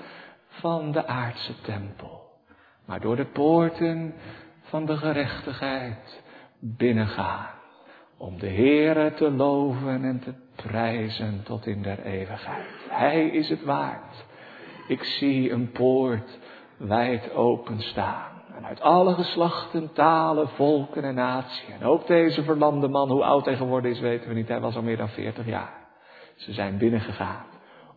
[0.47, 2.29] van de aardse tempel,
[2.85, 4.13] maar door de poorten
[4.61, 6.21] van de gerechtigheid
[6.59, 7.49] binnengaan.
[8.17, 12.67] Om de Heere te loven en te prijzen tot in der eeuwigheid.
[12.89, 14.25] Hij is het waard.
[14.87, 16.39] Ik zie een poort
[16.77, 18.30] wijd open staan.
[18.65, 21.65] Uit alle geslachten, talen, volken en naties.
[21.79, 24.47] En ook deze verlamde man, hoe oud hij geworden is, weten we niet.
[24.47, 25.87] Hij was al meer dan 40 jaar.
[26.35, 27.45] Ze zijn binnengegaan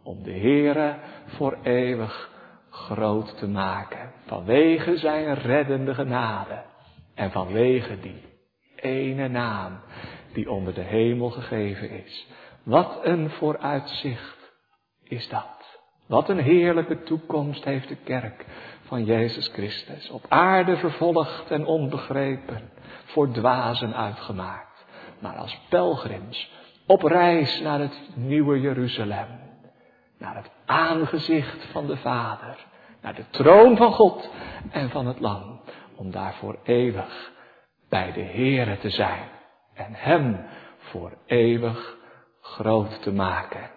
[0.02, 0.96] om de Heere
[1.26, 2.30] voor eeuwig
[2.70, 4.12] groot te maken.
[4.26, 6.62] Vanwege zijn reddende genade.
[7.14, 8.22] En vanwege die
[8.76, 9.80] ene naam
[10.32, 12.26] die onder de hemel gegeven is.
[12.62, 14.52] Wat een vooruitzicht
[15.02, 15.80] is dat.
[16.06, 18.44] Wat een heerlijke toekomst heeft de kerk
[18.84, 20.10] van Jezus Christus.
[20.10, 22.70] Op aarde vervolgd en onbegrepen,
[23.04, 24.84] voor dwazen uitgemaakt.
[25.18, 26.50] Maar als pelgrims
[26.86, 29.26] op reis naar het nieuwe Jeruzalem.
[30.18, 32.56] Naar het aangezicht van de Vader.
[33.00, 34.30] Naar de troon van God
[34.70, 35.60] en van het Lam.
[35.96, 37.32] Om daar voor eeuwig
[37.88, 39.28] bij de Heere te zijn.
[39.74, 40.46] En Hem
[40.78, 41.96] voor eeuwig
[42.40, 43.70] groot te maken.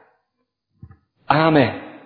[1.26, 1.97] Amen.